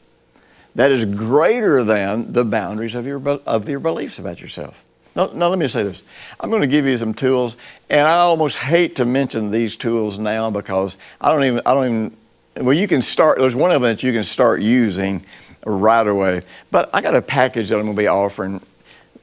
that 0.74 0.90
is 0.90 1.04
greater 1.04 1.82
than 1.82 2.32
the 2.32 2.44
boundaries 2.44 2.94
of 2.94 3.06
your, 3.06 3.20
of 3.46 3.68
your 3.68 3.80
beliefs 3.80 4.18
about 4.18 4.40
yourself. 4.40 4.84
Now, 5.16 5.30
now, 5.34 5.48
let 5.48 5.58
me 5.58 5.66
say 5.66 5.82
this. 5.82 6.04
I'm 6.38 6.50
going 6.50 6.62
to 6.62 6.68
give 6.68 6.86
you 6.86 6.96
some 6.96 7.12
tools, 7.12 7.56
and 7.90 8.06
I 8.06 8.18
almost 8.18 8.58
hate 8.58 8.96
to 8.96 9.04
mention 9.04 9.50
these 9.50 9.74
tools 9.74 10.18
now 10.18 10.50
because 10.50 10.96
I 11.20 11.32
don't 11.32 11.44
even, 11.44 11.62
I 11.66 11.74
don't 11.74 11.84
even, 11.86 12.16
well, 12.64 12.74
you 12.74 12.86
can 12.86 13.02
start, 13.02 13.38
there's 13.38 13.56
one 13.56 13.72
of 13.72 13.82
them 13.82 13.90
that 13.90 14.02
you 14.02 14.12
can 14.12 14.22
start 14.22 14.60
using 14.60 15.24
right 15.64 16.06
away. 16.06 16.42
But 16.70 16.90
I 16.92 17.00
got 17.00 17.14
a 17.14 17.22
package 17.22 17.68
that 17.68 17.76
I'm 17.76 17.84
going 17.84 17.96
to 17.96 18.02
be 18.02 18.06
offering. 18.06 18.60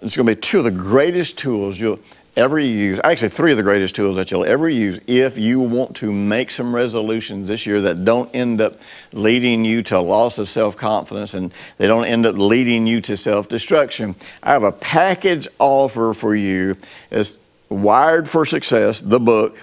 It's 0.02 0.16
going 0.16 0.28
to 0.28 0.36
be 0.36 0.40
two 0.40 0.60
of 0.60 0.66
the 0.66 0.72
greatest 0.72 1.38
tools 1.38 1.80
you'll 1.80 2.00
ever 2.36 2.60
use. 2.60 3.00
Actually, 3.04 3.30
three 3.30 3.52
of 3.52 3.58
the 3.58 3.64
greatest 3.64 3.96
tools 3.96 4.18
that 4.18 4.32
you'll 4.32 4.46
ever 4.46 4.68
use 4.68 5.00
if 5.08 5.38
you 5.38 5.60
want 5.60 5.96
to 5.98 6.12
make 6.12 6.52
some 6.52 6.76
resolutions 6.76 7.48
this 7.48 7.66
year 7.66 7.82
that 7.82 8.04
don't 8.04 8.34
end 8.36 8.62
up 8.62 8.74
leading 9.14 9.66
you 9.66 9.82
to 9.84 10.00
loss 10.00 10.38
of 10.38 10.50
self 10.50 10.76
confidence 10.76 11.34
and 11.34 11.54
they 11.78 11.88
don't 11.88 12.06
end 12.06 12.26
up 12.26 12.36
leading 12.36 12.88
you 12.88 13.02
to 13.02 13.16
self 13.16 13.48
destruction. 13.48 14.16
I 14.44 14.52
have 14.52 14.64
a 14.64 14.72
package 14.72 15.48
offer 15.60 16.14
for 16.14 16.36
you. 16.36 16.78
It's 17.10 17.38
Wired 17.70 18.30
for 18.30 18.46
Success, 18.46 19.02
the 19.02 19.20
book 19.20 19.62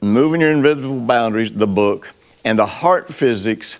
Moving 0.00 0.40
Your 0.40 0.52
Invisible 0.52 1.00
Boundaries, 1.00 1.52
the 1.52 1.66
book, 1.66 2.14
and 2.44 2.58
the 2.58 2.66
Heart 2.66 3.08
Physics 3.08 3.78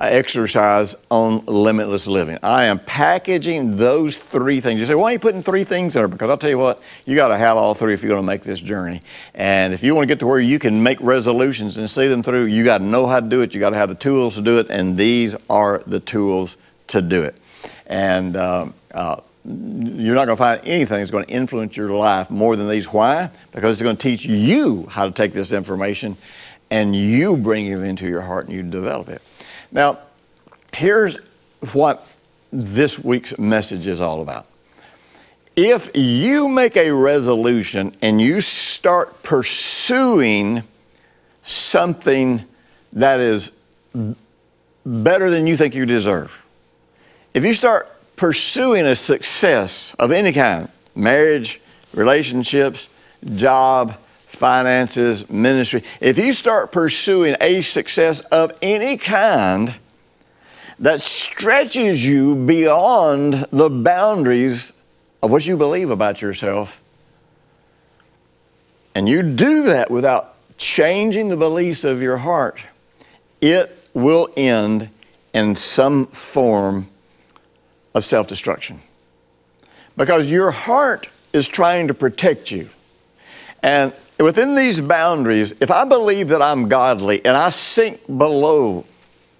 exercise 0.00 0.94
on 1.10 1.44
limitless 1.46 2.06
living. 2.06 2.38
I 2.42 2.64
am 2.64 2.78
packaging 2.78 3.76
those 3.76 4.18
three 4.18 4.60
things. 4.60 4.80
You 4.80 4.86
say, 4.86 4.94
why 4.94 5.10
are 5.10 5.12
you 5.12 5.18
putting 5.18 5.42
three 5.42 5.64
things 5.64 5.94
there? 5.94 6.08
Because 6.08 6.30
I'll 6.30 6.38
tell 6.38 6.50
you 6.50 6.58
what, 6.58 6.82
you 7.06 7.16
got 7.16 7.28
to 7.28 7.36
have 7.36 7.56
all 7.56 7.74
three 7.74 7.94
if 7.94 8.02
you're 8.02 8.10
going 8.10 8.22
to 8.22 8.26
make 8.26 8.42
this 8.42 8.60
journey. 8.60 9.00
And 9.34 9.72
if 9.72 9.82
you 9.82 9.94
want 9.94 10.08
to 10.08 10.12
get 10.12 10.20
to 10.20 10.26
where 10.26 10.40
you 10.40 10.58
can 10.58 10.82
make 10.82 11.00
resolutions 11.00 11.78
and 11.78 11.88
see 11.88 12.08
them 12.08 12.22
through, 12.22 12.46
you 12.46 12.64
got 12.64 12.78
to 12.78 12.84
know 12.84 13.06
how 13.06 13.20
to 13.20 13.28
do 13.28 13.40
it. 13.42 13.54
You 13.54 13.60
got 13.60 13.70
to 13.70 13.76
have 13.76 13.88
the 13.88 13.94
tools 13.94 14.34
to 14.34 14.42
do 14.42 14.58
it, 14.58 14.66
and 14.68 14.96
these 14.96 15.36
are 15.48 15.82
the 15.86 16.00
tools 16.00 16.56
to 16.88 17.00
do 17.00 17.22
it. 17.22 17.40
And 17.86 18.36
uh, 18.36 18.66
uh, 18.92 19.20
you're 19.44 20.14
not 20.14 20.24
going 20.24 20.36
to 20.36 20.36
find 20.36 20.60
anything 20.64 20.98
that's 20.98 21.10
going 21.10 21.26
to 21.26 21.30
influence 21.30 21.76
your 21.76 21.90
life 21.90 22.30
more 22.30 22.56
than 22.56 22.68
these. 22.68 22.92
Why? 22.92 23.30
Because 23.52 23.76
it's 23.76 23.82
going 23.82 23.96
to 23.96 24.02
teach 24.02 24.24
you 24.24 24.86
how 24.90 25.06
to 25.06 25.12
take 25.12 25.32
this 25.32 25.52
information 25.52 26.16
and 26.70 26.96
you 26.96 27.36
bring 27.36 27.66
it 27.66 27.78
into 27.80 28.08
your 28.08 28.22
heart 28.22 28.46
and 28.46 28.54
you 28.54 28.62
develop 28.62 29.08
it. 29.08 29.20
Now, 29.74 29.98
here's 30.72 31.18
what 31.72 32.06
this 32.52 32.98
week's 32.98 33.36
message 33.36 33.86
is 33.88 34.00
all 34.00 34.22
about. 34.22 34.46
If 35.56 35.90
you 35.94 36.48
make 36.48 36.76
a 36.76 36.92
resolution 36.92 37.92
and 38.00 38.20
you 38.20 38.40
start 38.40 39.22
pursuing 39.22 40.62
something 41.42 42.44
that 42.92 43.20
is 43.20 43.52
better 44.86 45.30
than 45.30 45.46
you 45.46 45.56
think 45.56 45.74
you 45.74 45.86
deserve, 45.86 46.44
if 47.34 47.44
you 47.44 47.52
start 47.52 47.90
pursuing 48.16 48.86
a 48.86 48.94
success 48.94 49.94
of 49.98 50.12
any 50.12 50.32
kind, 50.32 50.68
marriage, 50.94 51.60
relationships, 51.92 52.88
job, 53.34 53.96
finances, 54.34 55.28
ministry, 55.30 55.82
if 56.00 56.18
you 56.18 56.32
start 56.32 56.72
pursuing 56.72 57.36
a 57.40 57.60
success 57.60 58.20
of 58.20 58.52
any 58.60 58.96
kind 58.96 59.74
that 60.78 61.00
stretches 61.00 62.06
you 62.06 62.34
beyond 62.34 63.34
the 63.50 63.70
boundaries 63.70 64.72
of 65.22 65.30
what 65.30 65.46
you 65.46 65.56
believe 65.56 65.90
about 65.90 66.20
yourself, 66.20 66.80
and 68.94 69.08
you 69.08 69.22
do 69.22 69.64
that 69.64 69.90
without 69.90 70.34
changing 70.58 71.28
the 71.28 71.36
beliefs 71.36 71.84
of 71.84 72.00
your 72.00 72.18
heart, 72.18 72.62
it 73.40 73.70
will 73.92 74.28
end 74.36 74.90
in 75.32 75.56
some 75.56 76.06
form 76.06 76.88
of 77.94 78.04
self 78.04 78.28
destruction. 78.28 78.80
Because 79.96 80.30
your 80.30 80.50
heart 80.50 81.08
is 81.32 81.48
trying 81.48 81.88
to 81.88 81.94
protect 81.94 82.50
you. 82.50 82.70
And 83.62 83.92
within 84.18 84.54
these 84.54 84.80
boundaries, 84.80 85.52
if 85.60 85.70
I 85.70 85.84
believe 85.84 86.28
that 86.28 86.42
I'm 86.42 86.68
godly 86.68 87.24
and 87.24 87.36
I 87.36 87.50
sink 87.50 88.06
below 88.06 88.84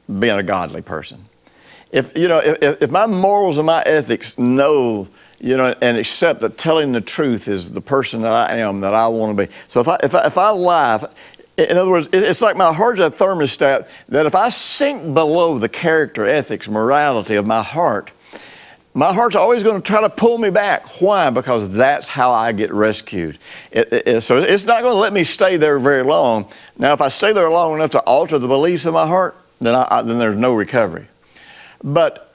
being 0.07 0.39
a 0.39 0.43
godly 0.43 0.83
person, 0.83 1.21
if 1.93 2.17
you 2.19 2.29
know, 2.29 2.39
if, 2.39 2.83
if 2.83 2.91
my 2.91 3.07
morals 3.07 3.59
and 3.59 3.67
my 3.67 3.83
ethics 3.83 4.37
know, 4.37 5.07
you 5.41 5.57
know, 5.57 5.75
and 5.81 5.97
accept 5.97 6.41
that 6.41 6.59
telling 6.59 6.93
the 6.93 7.01
truth 7.01 7.47
is 7.47 7.73
the 7.73 7.81
person 7.81 8.23
that 8.23 8.33
I 8.33 8.57
am, 8.59 8.81
that 8.81 8.95
I 8.95 9.07
want 9.09 9.37
to 9.37 9.47
be. 9.47 9.53
So 9.69 9.81
if 9.81 9.89
I 9.89 9.99
if 10.03 10.15
I, 10.15 10.27
if 10.27 10.37
I 10.37 10.51
lie, 10.51 11.07
in 11.57 11.77
other 11.77 11.91
words, 11.91 12.09
it's 12.13 12.43
like 12.43 12.57
my 12.57 12.73
heart's 12.73 13.01
a 13.01 13.11
thermostat 13.11 13.89
that 14.09 14.27
if 14.27 14.35
I 14.35 14.49
sink 14.49 15.15
below 15.15 15.59
the 15.59 15.69
character, 15.69 16.27
ethics, 16.27 16.69
morality 16.69 17.37
of 17.37 17.47
my 17.47 17.63
heart, 17.63 18.11
my 18.95 19.13
heart's 19.13 19.35
always 19.35 19.65
going 19.65 19.83
to 19.83 19.87
try 19.87 20.01
to 20.01 20.09
pull 20.09 20.39
me 20.39 20.51
back. 20.51 21.01
Why? 21.01 21.29
Because 21.31 21.69
that's 21.71 22.07
how 22.07 22.31
I 22.31 22.53
get 22.53 22.73
rescued. 22.73 23.39
It, 23.73 23.93
it, 23.93 24.21
so 24.21 24.39
it's 24.39 24.65
not 24.65 24.83
going 24.83 24.95
to 24.95 25.01
let 25.01 25.13
me 25.13 25.25
stay 25.25 25.57
there 25.57 25.81
very 25.81 26.05
long. 26.05 26.49
Now, 26.79 26.93
if 26.93 27.01
I 27.01 27.09
stay 27.09 27.33
there 27.33 27.51
long 27.51 27.75
enough 27.75 27.91
to 27.91 28.01
alter 28.01 28.39
the 28.39 28.47
beliefs 28.47 28.87
of 28.87 28.95
my 28.95 29.07
heart, 29.07 29.37
then, 29.61 29.75
I, 29.75 29.89
I, 29.91 30.03
then 30.03 30.21
there's 30.21 30.37
no 30.37 30.55
recovery. 30.55 31.09
But 31.83 32.33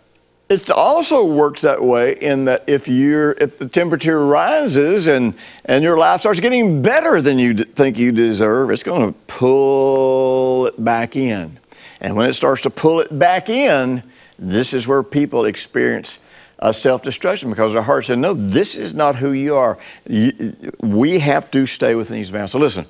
it 0.50 0.70
also 0.70 1.26
works 1.26 1.62
that 1.62 1.82
way 1.82 2.14
in 2.14 2.46
that 2.46 2.66
if 2.68 2.88
you're 2.88 3.32
if 3.34 3.60
the 3.60 3.68
temperature 3.68 4.26
rises 4.26 5.08
and 5.08 5.36
and 5.66 5.84
your 5.84 5.98
life 5.98 6.22
starts 6.22 6.40
getting 6.40 6.82
better 6.82 7.22
than 7.22 7.38
you 7.38 7.54
d- 7.54 7.64
think 7.66 7.98
you 7.98 8.12
deserve, 8.12 8.72
it's 8.72 8.84
going 8.84 9.14
to 9.14 9.20
pull 9.28 10.66
it 10.66 10.84
back 10.84 11.16
in. 11.16 11.60
And 12.02 12.16
when 12.16 12.28
it 12.28 12.34
starts 12.34 12.64
to 12.64 12.72
pull 12.72 13.00
it 13.00 13.18
back 13.18 13.48
in, 13.48 14.02
this 14.40 14.74
is 14.74 14.88
where 14.88 15.04
people 15.04 15.46
experience 15.46 16.18
uh, 16.60 16.72
self 16.72 17.04
destruction 17.04 17.50
because 17.50 17.74
our 17.74 17.82
heart 17.82 18.06
said, 18.06 18.20
No, 18.20 18.34
this 18.34 18.76
is 18.76 18.94
not 18.94 19.16
who 19.16 19.32
you 19.32 19.56
are. 19.56 19.78
We 20.80 21.20
have 21.20 21.50
to 21.52 21.66
stay 21.66 21.96
within 21.96 22.18
these 22.18 22.32
bounds. 22.32 22.52
So 22.52 22.60
listen, 22.60 22.86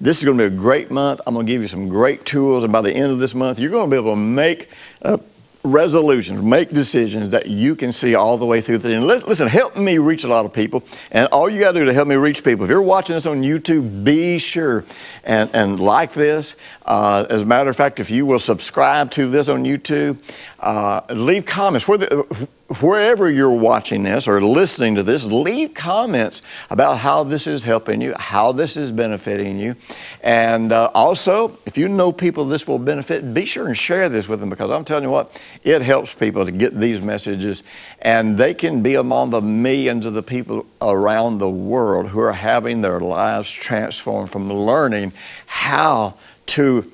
this 0.00 0.18
is 0.18 0.24
going 0.24 0.36
to 0.38 0.50
be 0.50 0.54
a 0.54 0.58
great 0.58 0.90
month. 0.90 1.20
I'm 1.26 1.34
going 1.34 1.46
to 1.46 1.52
give 1.52 1.62
you 1.62 1.68
some 1.68 1.88
great 1.88 2.24
tools, 2.24 2.64
and 2.64 2.72
by 2.72 2.80
the 2.80 2.92
end 2.92 3.12
of 3.12 3.18
this 3.18 3.34
month, 3.34 3.58
you're 3.58 3.70
going 3.70 3.88
to 3.88 3.94
be 3.94 4.00
able 4.00 4.12
to 4.12 4.16
make 4.16 4.68
uh, 5.02 5.18
resolutions, 5.64 6.42
make 6.42 6.70
decisions 6.70 7.30
that 7.30 7.46
you 7.46 7.76
can 7.76 7.92
see 7.92 8.14
all 8.14 8.36
the 8.36 8.46
way 8.46 8.60
through 8.60 8.78
the 8.78 8.92
end. 8.92 9.06
Listen, 9.06 9.46
help 9.46 9.76
me 9.76 9.98
reach 9.98 10.24
a 10.24 10.28
lot 10.28 10.44
of 10.44 10.52
people. 10.52 10.82
And 11.12 11.28
all 11.28 11.48
you 11.48 11.60
got 11.60 11.72
to 11.72 11.78
do 11.78 11.84
to 11.84 11.92
help 11.92 12.08
me 12.08 12.16
reach 12.16 12.42
people, 12.42 12.64
if 12.64 12.70
you're 12.70 12.82
watching 12.82 13.14
this 13.14 13.26
on 13.26 13.42
YouTube, 13.42 14.04
be 14.04 14.38
sure 14.38 14.84
and, 15.24 15.48
and 15.54 15.78
like 15.78 16.12
this. 16.12 16.56
Uh, 16.84 17.26
as 17.30 17.42
a 17.42 17.46
matter 17.46 17.70
of 17.70 17.76
fact, 17.76 18.00
if 18.00 18.10
you 18.10 18.26
will 18.26 18.38
subscribe 18.38 19.10
to 19.12 19.28
this 19.28 19.48
on 19.48 19.64
YouTube, 19.64 20.18
uh, 20.60 21.00
leave 21.10 21.44
comments. 21.44 21.86
wherever 22.80 23.30
you're 23.30 23.50
watching 23.50 24.02
this 24.02 24.26
or 24.26 24.40
listening 24.40 24.94
to 24.94 25.02
this, 25.02 25.24
leave 25.26 25.74
comments 25.74 26.42
about 26.70 26.98
how 26.98 27.22
this 27.22 27.46
is 27.46 27.62
helping 27.62 28.00
you, 28.00 28.14
how 28.16 28.52
this 28.52 28.76
is 28.76 28.90
benefiting 28.90 29.58
you. 29.58 29.76
And 30.22 30.72
uh, 30.72 30.90
also, 30.94 31.58
if 31.66 31.76
you 31.76 31.88
know 31.88 32.12
people 32.12 32.44
this 32.44 32.66
will 32.66 32.78
benefit, 32.78 33.34
be 33.34 33.44
sure 33.44 33.66
and 33.66 33.76
share 33.76 34.08
this 34.08 34.28
with 34.28 34.40
them 34.40 34.50
because 34.50 34.70
I'm 34.70 34.84
telling 34.84 35.04
you 35.04 35.10
what, 35.10 35.42
it 35.62 35.82
helps 35.82 36.14
people 36.14 36.46
to 36.46 36.52
get 36.52 36.74
these 36.74 37.00
messages 37.00 37.62
and 38.00 38.38
they 38.38 38.54
can 38.54 38.82
be 38.82 38.94
among 38.94 39.30
the 39.30 39.42
millions 39.42 40.06
of 40.06 40.14
the 40.14 40.22
people 40.22 40.66
around 40.80 41.38
the 41.38 41.50
world 41.50 42.08
who 42.08 42.20
are 42.20 42.32
having 42.32 42.80
their 42.80 43.00
lives 43.00 43.50
transformed 43.50 44.30
from 44.30 44.52
learning 44.52 45.12
how 45.46 46.14
to 46.46 46.90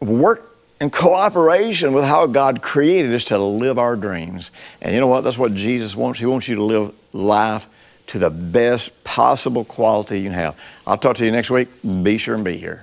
work 0.00 0.56
in 0.80 0.90
cooperation 0.90 1.92
with 1.92 2.04
how 2.04 2.26
God 2.26 2.62
created 2.62 3.14
us 3.14 3.24
to 3.24 3.38
live 3.38 3.78
our 3.78 3.96
dreams. 3.96 4.50
And 4.80 4.94
you 4.94 5.00
know 5.00 5.06
what? 5.06 5.22
That's 5.22 5.38
what 5.38 5.54
Jesus 5.54 5.96
wants. 5.96 6.18
He 6.18 6.26
wants 6.26 6.48
you 6.48 6.56
to 6.56 6.62
live 6.62 6.94
life 7.12 7.68
to 8.08 8.18
the 8.18 8.30
best 8.30 9.02
possible 9.04 9.64
quality 9.64 10.18
you 10.18 10.24
can 10.24 10.34
have. 10.34 10.60
I'll 10.86 10.98
talk 10.98 11.16
to 11.16 11.24
you 11.24 11.32
next 11.32 11.50
week. 11.50 11.68
Be 12.02 12.18
sure 12.18 12.34
and 12.34 12.44
be 12.44 12.56
here. 12.56 12.82